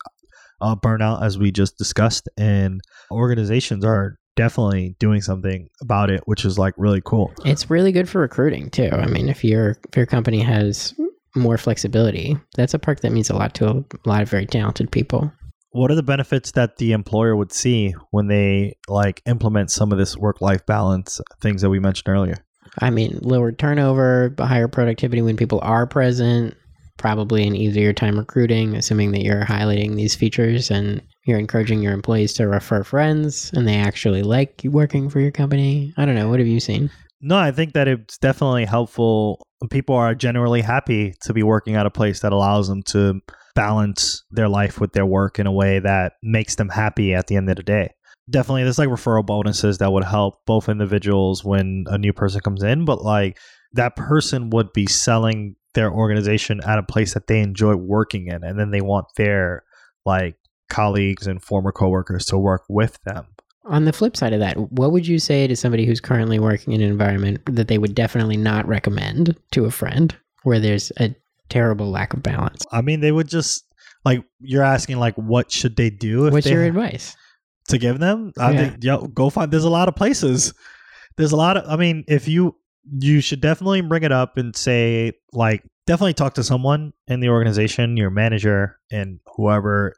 of 0.61 0.81
burnout, 0.81 1.23
as 1.23 1.39
we 1.39 1.51
just 1.51 1.79
discussed, 1.79 2.29
and 2.37 2.81
organizations 3.11 3.85
are 3.85 4.17
definitely 4.37 4.95
doing 4.99 5.21
something 5.21 5.69
about 5.81 6.11
it, 6.11 6.21
which 6.27 6.45
is 6.45 6.59
like 6.59 6.75
really 6.77 7.03
cool. 7.05 7.33
It's 7.45 7.71
really 7.71 7.92
good 7.92 8.09
for 8.09 8.21
recruiting 8.21 8.71
too. 8.71 8.90
I 8.92 9.07
mean, 9.07 9.29
if 9.29 9.45
your 9.45 9.77
if 9.88 9.97
your 9.97 10.07
company 10.07 10.40
has 10.40 10.95
more 11.37 11.59
flexibility, 11.59 12.37
that's 12.57 12.75
a 12.75 12.79
perk 12.79 13.01
that 13.01 13.12
means 13.12 13.31
a 13.31 13.37
lot 13.37 13.55
to 13.55 13.67
a 13.69 14.09
lot 14.09 14.23
of 14.23 14.29
very 14.31 14.47
talented 14.47 14.91
people. 14.91 15.31
what 15.73 15.91
are 15.91 15.95
the 15.95 16.03
benefits 16.03 16.53
that 16.53 16.77
the 16.79 16.93
employer 16.93 17.37
would 17.37 17.53
see 17.53 17.95
when 18.11 18.27
they 18.27 18.75
like 18.88 19.21
implement 19.27 19.71
some 19.71 19.93
of 19.93 19.99
this 19.99 20.17
work 20.17 20.41
life 20.41 20.64
balance 20.67 21.21
things 21.43 21.61
that 21.62 21.71
we 21.71 21.79
mentioned 21.79 22.09
earlier 22.09 22.37
I 22.81 22.91
mean, 22.91 23.19
lower 23.23 23.51
turnover, 23.53 24.35
higher 24.38 24.69
productivity 24.69 25.23
when 25.23 25.37
people 25.37 25.59
are 25.62 25.87
present, 25.87 26.55
probably 26.99 27.47
an 27.47 27.57
easier 27.57 27.93
time 27.93 28.19
recruiting, 28.19 28.75
assuming 28.77 29.12
that 29.12 29.23
you're 29.23 29.45
highlighting 29.45 29.97
these 29.97 30.14
features 30.14 30.71
and 30.71 31.01
you're 31.27 31.38
encouraging 31.38 31.83
your 31.83 31.93
employees 31.95 32.35
to 32.35 32.47
refer 32.47 32.85
friends 32.85 33.51
and 33.55 33.67
they 33.67 33.77
actually 33.77 34.23
like 34.23 34.62
working 34.64 35.09
for 35.09 35.19
your 35.19 35.31
company. 35.31 35.93
I 35.97 36.05
don't 36.05 36.14
know. 36.14 36.29
What 36.29 36.41
have 36.41 36.49
you 36.49 36.61
seen? 36.61 36.91
no 37.21 37.37
i 37.37 37.51
think 37.51 37.73
that 37.73 37.88
it's 37.88 38.17
definitely 38.19 38.64
helpful 38.64 39.43
people 39.71 39.97
are 39.97 40.14
generally 40.14 40.61
happy 40.61 41.14
to 41.23 41.33
be 41.33 41.42
working 41.42 41.75
at 41.75 41.87
a 41.87 41.90
place 41.90 42.21
that 42.21 42.33
allows 42.33 42.68
them 42.68 42.83
to 42.85 43.21
balance 43.55 44.25
their 44.31 44.49
life 44.49 44.81
with 44.81 44.92
their 44.92 45.07
work 45.07 45.38
in 45.38 45.47
a 45.47 45.53
way 45.53 45.81
that 45.81 46.12
makes 46.23 46.55
them 46.55 46.68
happy 46.68 47.12
at 47.12 47.27
the 47.27 47.37
end 47.37 47.51
of 47.51 47.57
the 47.57 47.62
day. 47.62 47.90
Definitely 48.31 48.62
there's 48.62 48.79
like 48.79 48.88
referral 48.88 49.27
bonuses 49.27 49.79
that 49.79 49.92
would 49.92 50.05
help 50.05 50.44
both 50.47 50.68
individuals 50.68 51.44
when 51.44 51.85
a 51.88 51.99
new 51.99 52.12
person 52.12 52.40
comes 52.40 52.62
in 52.62 52.85
but 52.85 53.03
like 53.03 53.38
that 53.73 53.97
person 53.97 54.51
would 54.51 54.73
be 54.73 54.87
selling 54.87 55.57
their 55.75 55.90
organization 55.90 56.61
at 56.64 56.79
a 56.79 56.83
place 56.83 57.14
that 57.14 57.27
they 57.27 57.40
enjoy 57.40 57.75
working 57.75 58.29
in 58.29 58.44
and 58.44 58.59
then 58.59 58.71
they 58.71 58.81
want 58.81 59.07
their 59.16 59.64
like 60.05 60.37
colleagues 60.68 61.27
and 61.27 61.42
former 61.42 61.73
coworkers 61.73 62.27
to 62.27 62.38
work 62.38 62.62
with 62.68 62.99
them 63.05 63.27
On 63.68 63.85
the 63.85 63.92
flip 63.92 64.16
side 64.16 64.33
of 64.33 64.40
that, 64.40 64.57
what 64.72 64.92
would 64.92 65.07
you 65.07 65.18
say 65.18 65.46
to 65.46 65.54
somebody 65.54 65.85
who's 65.87 66.00
currently 66.00 66.38
working 66.38 66.72
in 66.72 66.81
an 66.81 66.90
environment 66.90 67.40
that 67.54 67.68
they 67.68 67.78
would 67.78 67.94
definitely 67.94 68.37
not 68.37 68.66
recommend 68.66 69.37
to 69.52 69.64
a 69.66 69.70
friend 69.70 70.16
where 70.42 70.59
there's 70.59 70.90
a 70.98 71.14
terrible 71.48 71.90
lack 71.90 72.12
of 72.14 72.22
balance? 72.22 72.64
i 72.72 72.81
mean 72.83 73.00
they 73.00 73.12
would 73.12 73.28
just 73.28 73.64
like 74.04 74.22
you're 74.40 74.62
asking 74.62 74.98
like 74.98 75.14
what 75.16 75.50
should 75.50 75.76
they 75.76 75.88
do 75.90 76.26
if 76.26 76.33
What's 76.33 76.44
they 76.46 76.52
your 76.52 76.64
advice? 76.64 77.16
to 77.68 77.78
give 77.78 77.98
them 77.98 78.33
i 78.38 78.52
Yeah. 78.52 78.59
think 78.70 78.85
yo, 78.85 79.07
go 79.09 79.31
find 79.31 79.50
there's 79.52 79.64
a 79.64 79.70
lot 79.70 79.88
of 79.88 79.96
places 79.96 80.52
there's 81.16 81.33
a 81.33 81.37
lot 81.37 81.57
of 81.57 81.64
i 81.70 81.76
mean 81.76 82.04
if 82.09 82.28
you 82.28 82.54
you 83.00 83.20
should 83.20 83.40
definitely 83.42 83.81
bring 83.83 84.02
it 84.02 84.12
up 84.12 84.37
and 84.38 84.54
say 84.57 85.12
like 85.33 85.62
definitely 85.87 86.14
talk 86.14 86.35
to 86.35 86.44
someone 86.44 86.92
in 87.07 87.20
the 87.20 87.28
organization 87.28 87.96
your 87.96 88.11
manager 88.11 88.78
and 88.90 89.20
whoever 89.37 89.94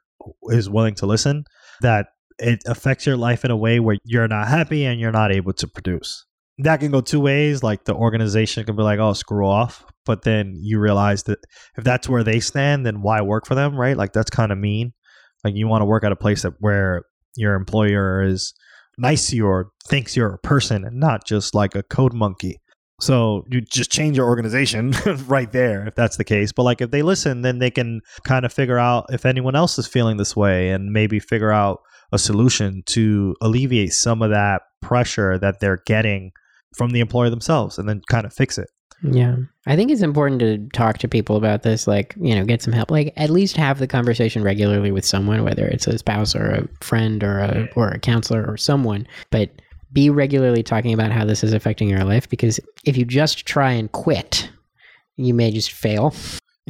is 0.50 0.68
willing 0.70 0.94
to 0.96 1.06
listen 1.06 1.44
that 1.83 2.09
it 2.40 2.61
affects 2.66 3.07
your 3.07 3.16
life 3.16 3.44
in 3.44 3.50
a 3.50 3.57
way 3.57 3.81
where 3.81 3.96
you're 4.05 4.29
not 4.29 4.48
happy 4.48 4.85
and 4.85 5.00
you're 5.00 5.12
not 5.12 5.33
able 5.33 5.53
to 5.53 5.66
produce 5.66 6.26
that 6.59 6.79
can 6.79 6.90
go 6.90 7.00
two 7.00 7.20
ways 7.20 7.62
like 7.62 7.85
the 7.85 7.94
organization 7.94 8.64
can 8.64 8.76
be 8.76 8.83
like 8.83 8.98
oh 8.98 9.12
screw 9.12 9.46
off 9.46 9.85
but 10.05 10.22
then 10.22 10.55
you 10.61 10.79
realize 10.79 11.22
that 11.24 11.38
if 11.76 11.85
that's 11.85 12.09
where 12.09 12.24
they 12.24 12.40
stand 12.40 12.85
then 12.85 13.03
why 13.03 13.20
work 13.20 13.46
for 13.46 13.55
them 13.55 13.76
right 13.76 13.96
like 13.96 14.12
that's 14.12 14.31
kind 14.31 14.53
of 14.53 14.59
mean 14.59 14.92
like 15.44 15.55
you 15.55 15.68
want 15.68 15.83
to 15.83 15.87
work 15.87 16.05
at 16.05 16.12
a 16.12 16.16
place 16.16 16.42
that 16.42 16.53
where 16.61 17.05
your 17.37 17.55
employer 17.55 18.22
is 18.22 18.55
nice 18.98 19.29
to 19.29 19.37
you 19.37 19.46
or 19.46 19.70
thinks 19.87 20.16
you're 20.16 20.35
a 20.35 20.38
person 20.38 20.85
and 20.85 21.00
not 21.00 21.26
just 21.26 21.55
like 21.55 21.74
a 21.74 21.83
code 21.83 22.12
monkey. 22.12 22.61
So 23.00 23.44
you 23.48 23.62
just 23.62 23.90
change 23.90 24.18
your 24.18 24.26
organization 24.26 24.90
right 25.26 25.50
there 25.50 25.87
if 25.87 25.94
that's 25.94 26.18
the 26.18 26.24
case. 26.24 26.53
But 26.53 26.64
like 26.64 26.83
if 26.83 26.90
they 26.90 27.00
listen, 27.00 27.40
then 27.40 27.59
they 27.59 27.70
can 27.70 28.03
kind 28.24 28.44
of 28.44 28.53
figure 28.53 28.79
out 28.79 29.07
if 29.09 29.24
anyone 29.24 29.57
else 29.57 29.79
is 29.79 29.87
feeling 29.87 30.18
this 30.18 30.37
way 30.37 30.70
and 30.70 30.92
maybe 30.92 31.18
figure 31.18 31.50
out 31.50 31.81
a 32.12 32.18
solution 32.18 32.83
to 32.87 33.37
alleviate 33.40 33.92
some 33.92 34.23
of 34.23 34.31
that 34.31 34.62
pressure 34.83 35.38
that 35.38 35.61
they're 35.61 35.83
getting 35.87 36.33
from 36.77 36.90
the 36.90 37.01
employer 37.01 37.31
themselves 37.31 37.79
and 37.79 37.88
then 37.88 38.01
kind 38.09 38.27
of 38.27 38.33
fix 38.33 38.59
it. 38.59 38.68
Yeah. 39.03 39.37
I 39.66 39.77
think 39.77 39.90
it's 39.90 40.03
important 40.03 40.40
to 40.40 40.68
talk 40.75 40.99
to 40.99 41.09
people 41.09 41.37
about 41.37 41.62
this, 41.62 41.87
like, 41.87 42.14
you 42.20 42.35
know, 42.35 42.44
get 42.44 42.62
some 42.62 42.73
help. 42.73 42.90
Like 42.90 43.12
at 43.16 43.31
least 43.31 43.57
have 43.57 43.79
the 43.79 43.87
conversation 43.87 44.42
regularly 44.42 44.92
with 44.92 45.05
someone, 45.05 45.42
whether 45.42 45.66
it's 45.66 45.87
a 45.87 45.99
spouse 45.99 46.35
or 46.35 46.51
a 46.51 46.85
friend 46.85 47.25
or 47.25 47.38
a 47.38 47.68
or 47.77 47.88
a 47.88 47.99
counselor 47.99 48.44
or 48.46 48.57
someone. 48.57 49.07
But 49.31 49.51
be 49.92 50.11
regularly 50.11 50.62
talking 50.62 50.92
about 50.92 51.12
how 51.12 51.25
this 51.25 51.42
is 51.42 51.53
affecting 51.53 51.88
your 51.88 52.05
life 52.05 52.29
because 52.29 52.61
if 52.85 52.96
you 52.96 53.05
just 53.05 53.46
try 53.46 53.73
and 53.73 53.90
quit, 53.90 54.51
you 55.16 55.35
may 55.35 55.51
just 55.51 55.73
fail. 55.73 56.14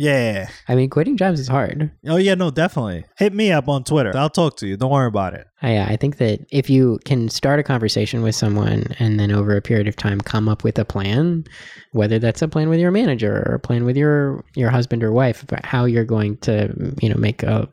Yeah. 0.00 0.48
I 0.66 0.76
mean, 0.76 0.88
quitting 0.88 1.18
jobs 1.18 1.38
is 1.38 1.46
hard. 1.46 1.90
Oh 2.06 2.16
yeah, 2.16 2.34
no, 2.34 2.50
definitely. 2.50 3.04
Hit 3.18 3.34
me 3.34 3.52
up 3.52 3.68
on 3.68 3.84
Twitter. 3.84 4.16
I'll 4.16 4.30
talk 4.30 4.56
to 4.56 4.66
you. 4.66 4.78
Don't 4.78 4.90
worry 4.90 5.06
about 5.06 5.34
it. 5.34 5.46
I, 5.60 5.78
I 5.78 5.96
think 5.96 6.16
that 6.16 6.40
if 6.50 6.70
you 6.70 6.98
can 7.04 7.28
start 7.28 7.60
a 7.60 7.62
conversation 7.62 8.22
with 8.22 8.34
someone 8.34 8.86
and 8.98 9.20
then 9.20 9.30
over 9.30 9.54
a 9.54 9.60
period 9.60 9.88
of 9.88 9.96
time 9.96 10.18
come 10.18 10.48
up 10.48 10.64
with 10.64 10.78
a 10.78 10.86
plan, 10.86 11.44
whether 11.92 12.18
that's 12.18 12.40
a 12.40 12.48
plan 12.48 12.70
with 12.70 12.80
your 12.80 12.90
manager 12.90 13.44
or 13.46 13.56
a 13.56 13.60
plan 13.60 13.84
with 13.84 13.94
your 13.94 14.42
your 14.56 14.70
husband 14.70 15.04
or 15.04 15.12
wife 15.12 15.42
about 15.42 15.66
how 15.66 15.84
you're 15.84 16.06
going 16.06 16.38
to 16.38 16.72
you 17.02 17.10
know 17.10 17.18
make 17.18 17.42
a 17.42 17.68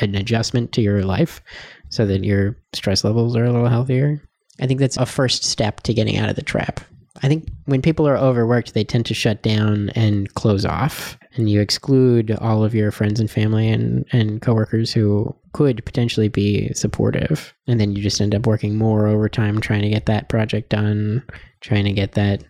an 0.00 0.14
adjustment 0.14 0.72
to 0.72 0.80
your 0.80 1.02
life 1.02 1.42
so 1.90 2.06
that 2.06 2.24
your 2.24 2.56
stress 2.72 3.04
levels 3.04 3.36
are 3.36 3.44
a 3.44 3.52
little 3.52 3.68
healthier. 3.68 4.22
I 4.58 4.66
think 4.66 4.80
that's 4.80 4.96
a 4.96 5.04
first 5.04 5.44
step 5.44 5.82
to 5.82 5.92
getting 5.92 6.16
out 6.16 6.30
of 6.30 6.36
the 6.36 6.42
trap 6.42 6.80
I 7.22 7.28
think 7.28 7.48
when 7.64 7.82
people 7.82 8.06
are 8.06 8.16
overworked, 8.16 8.74
they 8.74 8.84
tend 8.84 9.06
to 9.06 9.14
shut 9.14 9.42
down 9.42 9.90
and 9.90 10.32
close 10.34 10.64
off, 10.64 11.18
and 11.34 11.50
you 11.50 11.60
exclude 11.60 12.30
all 12.40 12.64
of 12.64 12.74
your 12.74 12.90
friends 12.90 13.20
and 13.20 13.30
family 13.30 13.68
and 13.68 14.04
and 14.12 14.40
coworkers 14.40 14.92
who 14.92 15.34
could 15.52 15.84
potentially 15.84 16.28
be 16.28 16.72
supportive, 16.74 17.54
and 17.66 17.80
then 17.80 17.96
you 17.96 18.02
just 18.02 18.20
end 18.20 18.34
up 18.34 18.46
working 18.46 18.76
more 18.76 19.06
overtime 19.06 19.60
trying 19.60 19.82
to 19.82 19.88
get 19.88 20.06
that 20.06 20.28
project 20.28 20.70
done, 20.70 21.24
trying 21.60 21.84
to 21.84 21.92
get 21.92 22.12
that 22.12 22.44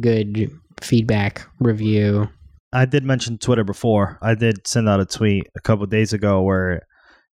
good 0.00 0.50
feedback 0.80 1.46
review. 1.60 2.28
I 2.72 2.84
did 2.84 3.04
mention 3.04 3.38
Twitter 3.38 3.64
before. 3.64 4.18
I 4.22 4.34
did 4.34 4.66
send 4.66 4.88
out 4.88 5.00
a 5.00 5.06
tweet 5.06 5.48
a 5.56 5.60
couple 5.60 5.86
days 5.86 6.12
ago 6.12 6.42
where, 6.42 6.82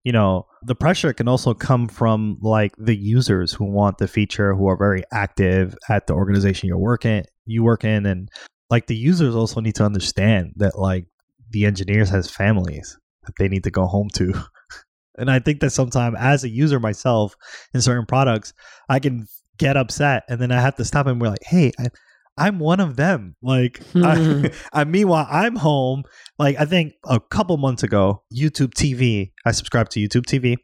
you 0.04 0.13
know, 0.13 0.47
the 0.65 0.75
pressure 0.75 1.13
can 1.13 1.28
also 1.28 1.54
come 1.54 1.88
from 1.88 2.38
like 2.41 2.73
the 2.78 2.95
users 2.95 3.54
who 3.54 3.65
want 3.65 3.99
the 3.99 4.08
feature, 4.08 4.56
who 4.56 4.67
are 4.67 4.78
very 4.78 5.04
active 5.12 5.78
at 5.89 6.08
the 6.08 6.13
organization 6.13 6.67
you're 6.67 6.78
working, 6.78 7.23
you 7.45 7.63
work 7.63 7.84
in, 7.84 8.06
and 8.06 8.30
like 8.71 8.88
the 8.88 8.95
users 8.95 9.36
also 9.36 9.62
need 9.62 9.75
to 9.75 9.86
understand 9.86 10.54
that 10.56 10.78
like 10.78 11.06
the 11.51 11.65
engineers 11.65 12.10
has 12.10 12.32
families 12.32 12.97
that 13.25 13.34
they 13.38 13.47
need 13.47 13.63
to 13.63 13.71
go 13.71 13.86
home 13.86 14.10
to. 14.15 14.34
and 15.19 15.30
I 15.30 15.38
think 15.38 15.60
that 15.60 15.69
sometimes 15.69 16.17
as 16.19 16.43
a 16.43 16.49
user 16.49 16.80
myself 16.80 17.36
in 17.75 17.82
certain 17.82 18.08
products, 18.08 18.54
I 18.89 18.99
can 18.99 19.28
get 19.58 19.78
upset 19.78 20.23
and 20.30 20.41
then 20.41 20.51
I 20.51 20.62
have 20.62 20.75
to 20.78 20.86
stop 20.86 21.06
and 21.06 21.19
be 21.19 21.28
like, 21.28 21.43
hey, 21.43 21.71
I, 21.80 21.89
I'm 22.38 22.60
one 22.60 22.80
of 22.80 22.95
them. 22.95 23.36
Like, 23.41 23.82
I, 23.95 24.52
I, 24.74 24.84
meanwhile, 24.84 25.28
I'm 25.30 25.56
home. 25.56 26.04
Like, 26.38 26.60
I 26.60 26.65
think 26.65 26.93
a 27.06 27.19
couple 27.19 27.58
months 27.58 27.84
ago, 27.84 28.24
YouTube 28.36 28.74
TV, 28.74 29.32
I 29.45 29.52
subscribed 29.52 29.91
to 29.91 30.00
YouTube 30.00 30.26
TV 30.26 30.58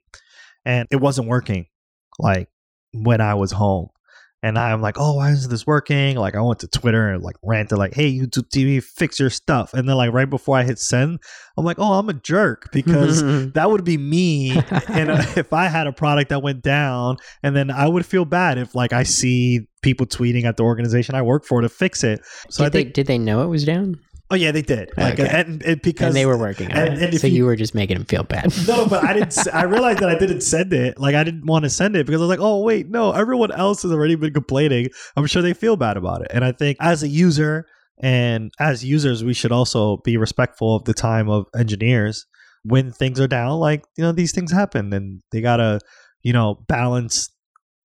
and 0.65 0.87
it 0.91 0.97
wasn't 0.97 1.27
working 1.27 1.67
like 2.19 2.49
when 2.93 3.21
I 3.21 3.35
was 3.35 3.51
home. 3.51 3.87
And 4.43 4.57
I'm 4.57 4.81
like, 4.81 4.95
oh, 4.97 5.15
why 5.15 5.31
isn't 5.31 5.51
this 5.51 5.67
working? 5.67 6.17
Like, 6.17 6.35
I 6.35 6.41
went 6.41 6.59
to 6.59 6.67
Twitter 6.67 7.09
and 7.09 7.21
like 7.21 7.35
ranted, 7.43 7.77
like, 7.77 7.93
hey, 7.93 8.11
YouTube 8.11 8.49
TV, 8.49 8.83
fix 8.83 9.19
your 9.19 9.29
stuff. 9.29 9.73
And 9.73 9.87
then, 9.87 9.95
like, 9.95 10.11
right 10.13 10.29
before 10.29 10.57
I 10.57 10.63
hit 10.63 10.79
send, 10.79 11.19
I'm 11.57 11.65
like, 11.65 11.77
oh, 11.79 11.93
I'm 11.93 12.09
a 12.09 12.13
jerk 12.13 12.71
because 12.71 13.21
that 13.53 13.69
would 13.69 13.83
be 13.83 13.97
me. 13.97 14.51
and 14.87 15.11
uh, 15.11 15.23
if 15.35 15.53
I 15.53 15.67
had 15.67 15.85
a 15.85 15.93
product 15.93 16.29
that 16.29 16.41
went 16.41 16.63
down, 16.63 17.17
and 17.43 17.55
then 17.55 17.69
I 17.69 17.87
would 17.87 18.05
feel 18.05 18.25
bad 18.25 18.57
if, 18.57 18.73
like, 18.73 18.93
I 18.93 19.03
see 19.03 19.67
people 19.83 20.07
tweeting 20.07 20.45
at 20.45 20.57
the 20.57 20.63
organization 20.63 21.13
I 21.13 21.21
work 21.21 21.45
for 21.45 21.61
to 21.61 21.69
fix 21.69 22.03
it. 22.03 22.25
So 22.49 22.63
did 22.63 22.69
I 22.69 22.69
think, 22.71 22.87
they, 22.87 22.91
did 22.93 23.07
they 23.07 23.17
know 23.19 23.43
it 23.43 23.47
was 23.47 23.63
down? 23.63 23.99
Oh 24.31 24.35
yeah, 24.35 24.51
they 24.51 24.61
did. 24.61 24.91
Like, 24.95 25.19
okay. 25.19 25.29
and, 25.29 25.61
and, 25.61 25.81
because 25.81 26.07
and 26.07 26.15
they 26.15 26.25
were 26.25 26.37
working 26.37 26.71
on 26.71 26.77
and, 26.77 27.01
it, 27.01 27.19
so 27.19 27.27
you, 27.27 27.37
you, 27.37 27.45
were 27.45 27.57
just 27.57 27.75
making 27.75 27.97
them 27.97 28.05
feel 28.05 28.23
bad. 28.23 28.53
No, 28.67 28.87
but 28.87 29.03
I 29.03 29.11
didn't. 29.11 29.37
I 29.53 29.63
realized 29.63 29.99
that 29.99 30.09
I 30.09 30.17
didn't 30.17 30.41
send 30.41 30.71
it. 30.71 30.97
Like 30.97 31.15
I 31.15 31.25
didn't 31.25 31.45
want 31.45 31.63
to 31.63 31.69
send 31.69 31.97
it 31.97 32.05
because 32.05 32.21
I 32.21 32.23
was 32.23 32.29
like, 32.29 32.39
oh 32.39 32.61
wait, 32.63 32.89
no, 32.89 33.11
everyone 33.11 33.51
else 33.51 33.81
has 33.81 33.91
already 33.91 34.15
been 34.15 34.33
complaining. 34.33 34.87
I'm 35.17 35.25
sure 35.25 35.41
they 35.41 35.53
feel 35.53 35.75
bad 35.75 35.97
about 35.97 36.21
it. 36.21 36.29
And 36.33 36.45
I 36.45 36.53
think 36.53 36.77
as 36.79 37.03
a 37.03 37.09
user 37.09 37.65
and 38.01 38.53
as 38.59 38.85
users, 38.85 39.21
we 39.21 39.33
should 39.33 39.51
also 39.51 39.97
be 39.97 40.15
respectful 40.15 40.77
of 40.77 40.85
the 40.85 40.93
time 40.93 41.29
of 41.29 41.47
engineers 41.57 42.25
when 42.63 42.91
things 42.91 43.19
are 43.19 43.27
down. 43.27 43.59
Like 43.59 43.83
you 43.97 44.03
know, 44.03 44.13
these 44.13 44.31
things 44.31 44.51
happen, 44.51 44.93
and 44.93 45.21
they 45.31 45.41
gotta 45.41 45.79
you 46.21 46.31
know 46.31 46.63
balance. 46.67 47.29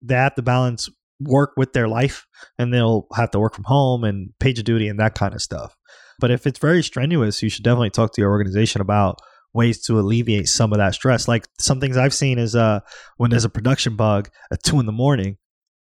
They 0.03 0.15
have 0.15 0.35
to 0.35 0.43
balance 0.43 0.89
work 1.21 1.53
with 1.57 1.73
their 1.73 1.89
life, 1.89 2.27
and 2.59 2.73
they'll 2.73 3.07
have 3.15 3.31
to 3.33 3.39
work 3.39 3.55
from 3.55 3.65
home 3.65 4.05
and 4.05 4.31
PagerDuty 4.41 4.91
and 4.91 4.99
that 4.99 5.15
kind 5.15 5.35
of 5.35 5.43
stuff. 5.43 5.77
But 6.23 6.31
if 6.31 6.47
it's 6.47 6.61
very 6.61 6.85
strenuous, 6.85 7.43
you 7.43 7.49
should 7.49 7.65
definitely 7.65 7.91
talk 7.91 8.13
to 8.13 8.21
your 8.21 8.31
organization 8.31 8.81
about 8.81 9.19
ways 9.53 9.83
to 9.87 9.99
alleviate 9.99 10.47
some 10.47 10.73
of 10.73 10.79
that 10.79 10.95
stress. 10.95 11.27
Like 11.27 11.49
some 11.59 11.81
things 11.81 11.97
I've 11.97 12.15
seen 12.15 12.39
is 12.39 12.55
uh 12.55 12.79
when 13.17 13.31
there's 13.31 13.45
a 13.45 13.51
production 13.51 13.97
bug 13.97 14.31
at 14.53 14.63
two 14.63 14.79
in 14.79 14.87
the 14.87 14.93
morning 14.93 15.37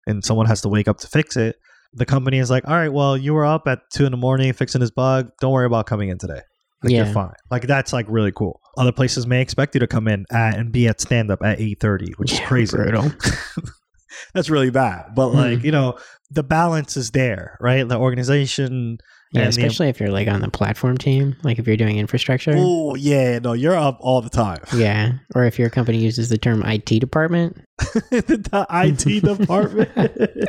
and 0.06 0.22
someone 0.22 0.44
has 0.44 0.60
to 0.60 0.68
wake 0.68 0.86
up 0.86 0.98
to 0.98 1.06
fix 1.06 1.38
it, 1.38 1.56
the 1.94 2.04
company 2.04 2.38
is 2.38 2.50
like, 2.50 2.68
All 2.68 2.74
right, 2.74 2.92
well, 2.92 3.16
you 3.16 3.32
were 3.32 3.46
up 3.46 3.66
at 3.66 3.78
two 3.90 4.04
in 4.04 4.10
the 4.10 4.18
morning 4.18 4.52
fixing 4.52 4.82
this 4.82 4.90
bug. 4.90 5.30
Don't 5.40 5.50
worry 5.50 5.64
about 5.64 5.86
coming 5.86 6.10
in 6.10 6.18
today. 6.18 6.42
Like 6.82 6.92
yeah. 6.92 7.04
you're 7.04 7.14
fine. 7.14 7.32
Like 7.50 7.66
that's 7.66 7.94
like 7.94 8.04
really 8.10 8.32
cool. 8.32 8.60
Other 8.76 8.92
places 8.92 9.26
may 9.26 9.40
expect 9.40 9.74
you 9.74 9.78
to 9.80 9.86
come 9.86 10.08
in 10.08 10.26
at 10.30 10.58
and 10.58 10.70
be 10.70 10.88
at 10.88 11.00
stand 11.00 11.30
up 11.30 11.40
at 11.42 11.58
eight 11.58 11.80
thirty, 11.80 12.12
which 12.18 12.34
yeah, 12.34 12.42
is 12.42 12.46
crazy. 12.46 12.76
that's 14.34 14.50
really 14.50 14.70
bad. 14.70 15.14
But 15.14 15.28
like, 15.28 15.60
mm. 15.60 15.64
you 15.64 15.72
know, 15.72 15.98
the 16.30 16.42
balance 16.42 16.98
is 16.98 17.12
there, 17.12 17.56
right? 17.62 17.88
The 17.88 17.96
organization 17.96 18.98
yeah, 19.32 19.42
and 19.42 19.48
especially 19.50 19.86
the, 19.86 19.90
if 19.90 20.00
you're 20.00 20.10
like 20.10 20.26
on 20.26 20.40
the 20.40 20.50
platform 20.50 20.96
team, 20.96 21.36
like 21.42 21.58
if 21.58 21.66
you're 21.66 21.76
doing 21.76 21.98
infrastructure. 21.98 22.54
Oh 22.56 22.94
yeah, 22.94 23.38
no, 23.38 23.52
you're 23.52 23.76
up 23.76 23.98
all 24.00 24.22
the 24.22 24.30
time. 24.30 24.58
Yeah, 24.78 25.14
or 25.34 25.44
if 25.44 25.58
your 25.58 25.70
company 25.70 25.98
uses 25.98 26.28
the 26.28 26.38
term 26.38 26.62
IT 26.62 26.86
department. 26.86 27.60
the 27.78 28.66
IT 28.70 29.24
department. 29.38 30.48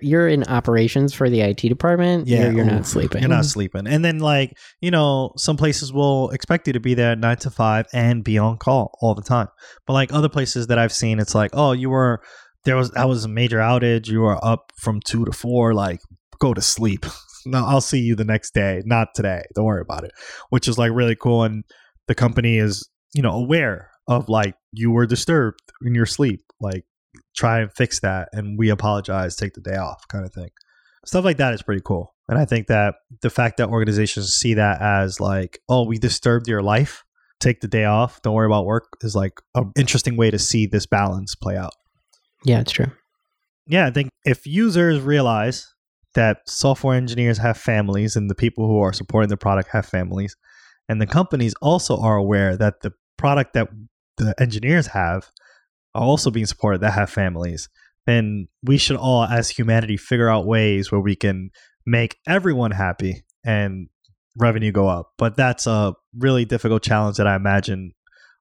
you're 0.00 0.26
in 0.26 0.44
operations 0.44 1.12
for 1.12 1.28
the 1.28 1.42
IT 1.42 1.60
department. 1.60 2.26
Yeah, 2.26 2.44
you're, 2.44 2.52
you're 2.52 2.64
not 2.64 2.86
sleeping. 2.86 3.20
You're 3.20 3.28
not 3.28 3.44
sleeping, 3.44 3.86
and 3.86 4.04
then 4.04 4.20
like 4.20 4.56
you 4.80 4.90
know, 4.90 5.32
some 5.36 5.56
places 5.56 5.92
will 5.92 6.30
expect 6.30 6.66
you 6.66 6.72
to 6.72 6.80
be 6.80 6.94
there 6.94 7.14
nine 7.14 7.36
to 7.38 7.50
five 7.50 7.86
and 7.92 8.24
be 8.24 8.38
on 8.38 8.56
call 8.56 8.96
all 9.00 9.14
the 9.14 9.22
time. 9.22 9.48
But 9.86 9.92
like 9.92 10.12
other 10.12 10.30
places 10.30 10.68
that 10.68 10.78
I've 10.78 10.92
seen, 10.92 11.18
it's 11.18 11.34
like, 11.34 11.50
oh, 11.52 11.72
you 11.72 11.90
were 11.90 12.22
there 12.64 12.76
was 12.76 12.90
that 12.92 13.08
was 13.08 13.24
a 13.24 13.28
major 13.28 13.58
outage. 13.58 14.08
You 14.08 14.20
were 14.20 14.42
up 14.42 14.72
from 14.76 15.00
two 15.00 15.24
to 15.26 15.32
four. 15.32 15.74
Like, 15.74 16.00
go 16.40 16.54
to 16.54 16.62
sleep 16.62 17.04
no, 17.48 17.64
I'll 17.64 17.80
see 17.80 18.00
you 18.00 18.14
the 18.14 18.24
next 18.24 18.54
day, 18.54 18.82
not 18.84 19.08
today. 19.14 19.42
Don't 19.54 19.64
worry 19.64 19.82
about 19.82 20.04
it. 20.04 20.12
Which 20.50 20.68
is 20.68 20.78
like 20.78 20.92
really 20.92 21.16
cool. 21.16 21.44
And 21.44 21.64
the 22.06 22.14
company 22.14 22.58
is, 22.58 22.88
you 23.14 23.22
know, 23.22 23.32
aware 23.32 23.90
of 24.06 24.28
like 24.28 24.54
you 24.72 24.90
were 24.90 25.06
disturbed 25.06 25.60
in 25.84 25.94
your 25.94 26.06
sleep. 26.06 26.40
Like 26.60 26.84
try 27.36 27.60
and 27.60 27.72
fix 27.72 28.00
that. 28.00 28.28
And 28.32 28.58
we 28.58 28.70
apologize, 28.70 29.36
take 29.36 29.54
the 29.54 29.60
day 29.60 29.76
off 29.76 30.06
kind 30.08 30.24
of 30.24 30.32
thing. 30.32 30.50
Stuff 31.04 31.24
like 31.24 31.38
that 31.38 31.54
is 31.54 31.62
pretty 31.62 31.82
cool. 31.84 32.14
And 32.28 32.38
I 32.38 32.44
think 32.44 32.66
that 32.66 32.96
the 33.22 33.30
fact 33.30 33.56
that 33.56 33.68
organizations 33.68 34.34
see 34.34 34.54
that 34.54 34.82
as 34.82 35.20
like, 35.20 35.58
oh, 35.68 35.86
we 35.86 35.98
disturbed 35.98 36.46
your 36.46 36.62
life, 36.62 37.04
take 37.40 37.60
the 37.60 37.68
day 37.68 37.84
off, 37.84 38.20
don't 38.22 38.34
worry 38.34 38.46
about 38.46 38.66
work 38.66 38.84
is 39.02 39.14
like 39.14 39.32
an 39.54 39.72
interesting 39.76 40.16
way 40.16 40.30
to 40.30 40.38
see 40.38 40.66
this 40.66 40.86
balance 40.86 41.34
play 41.34 41.56
out. 41.56 41.72
Yeah, 42.44 42.60
it's 42.60 42.72
true. 42.72 42.90
Yeah, 43.66 43.86
I 43.86 43.90
think 43.90 44.10
if 44.24 44.46
users 44.46 45.00
realize 45.00 45.66
that 46.14 46.38
software 46.46 46.96
engineers 46.96 47.38
have 47.38 47.56
families 47.56 48.16
and 48.16 48.30
the 48.30 48.34
people 48.34 48.66
who 48.66 48.80
are 48.80 48.92
supporting 48.92 49.28
the 49.28 49.36
product 49.36 49.70
have 49.72 49.86
families. 49.86 50.36
And 50.88 51.00
the 51.00 51.06
companies 51.06 51.54
also 51.60 51.98
are 52.00 52.16
aware 52.16 52.56
that 52.56 52.80
the 52.80 52.92
product 53.16 53.52
that 53.54 53.68
the 54.16 54.34
engineers 54.40 54.88
have 54.88 55.30
are 55.94 56.02
also 56.02 56.30
being 56.30 56.46
supported 56.46 56.80
that 56.80 56.92
have 56.92 57.10
families. 57.10 57.68
Then 58.06 58.48
we 58.62 58.78
should 58.78 58.96
all, 58.96 59.24
as 59.24 59.50
humanity, 59.50 59.96
figure 59.96 60.30
out 60.30 60.46
ways 60.46 60.90
where 60.90 61.00
we 61.00 61.14
can 61.14 61.50
make 61.84 62.16
everyone 62.26 62.70
happy 62.70 63.24
and 63.44 63.88
revenue 64.36 64.72
go 64.72 64.88
up. 64.88 65.12
But 65.18 65.36
that's 65.36 65.66
a 65.66 65.94
really 66.16 66.44
difficult 66.44 66.82
challenge 66.82 67.18
that 67.18 67.26
I 67.26 67.36
imagine 67.36 67.92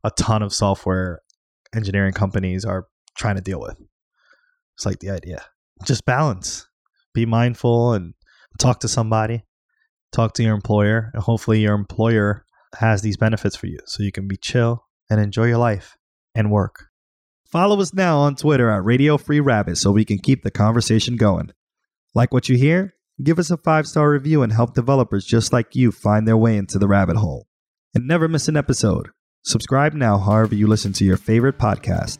a 0.04 0.12
ton 0.12 0.42
of 0.42 0.54
software 0.54 1.22
engineering 1.76 2.14
companies 2.14 2.64
are 2.64 2.88
trying 3.18 3.36
to 3.36 3.42
deal 3.42 3.60
with. 3.60 3.78
It's 4.76 4.86
like 4.86 5.00
the 5.00 5.10
idea. 5.10 5.44
Just 5.86 6.06
balance 6.06 6.68
be 7.14 7.26
mindful 7.26 7.94
and 7.94 8.14
talk 8.60 8.80
to 8.82 8.88
somebody, 8.88 9.44
talk 10.12 10.34
to 10.34 10.44
your 10.44 10.56
employer, 10.56 11.12
and 11.14 11.24
hopefully 11.24 11.62
your 11.62 11.76
employer 11.76 12.46
has 12.80 13.02
these 13.02 13.18
benefits 13.18 13.56
for 13.56 13.68
you 13.68 13.80
so 13.86 14.04
you 14.04 14.12
can 14.12 14.28
be 14.28 14.38
chill 14.38 14.86
and 15.10 15.20
enjoy 15.20 15.46
your 15.46 15.58
life 15.58 15.98
and 16.36 16.52
work. 16.52 16.88
Follow 17.46 17.80
us 17.80 17.94
now 17.94 18.20
on 18.20 18.36
Twitter 18.36 18.70
at 18.70 18.84
Radio 18.84 19.18
Free 19.18 19.40
Rabbit 19.40 19.78
so 19.78 19.92
we 19.92 20.06
can 20.06 20.18
keep 20.18 20.44
the 20.44 20.52
conversation 20.52 21.16
going. 21.16 21.52
Like 22.14 22.34
what 22.34 22.50
you 22.50 22.58
hear? 22.58 22.94
Give 23.24 23.40
us 23.40 23.50
a 23.50 23.58
five 23.58 23.88
star 23.88 24.12
review 24.12 24.44
and 24.44 24.52
help 24.52 24.74
developers 24.74 25.26
just 25.26 25.54
like 25.54 25.76
you 25.76 25.92
find 25.92 26.28
their 26.28 26.38
way 26.38 26.58
into 26.58 26.78
the 26.78 26.88
rabbit 26.88 27.18
hole. 27.18 27.48
And 27.96 28.08
never 28.08 28.28
miss 28.28 28.48
an 28.48 28.58
episode. 28.58 29.10
Subscribe 29.44 29.94
now, 29.94 30.18
however, 30.18 30.56
you 30.56 30.68
listen 30.68 30.94
to 30.94 31.06
your 31.06 31.18
favorite 31.18 31.58
podcast. 31.58 32.20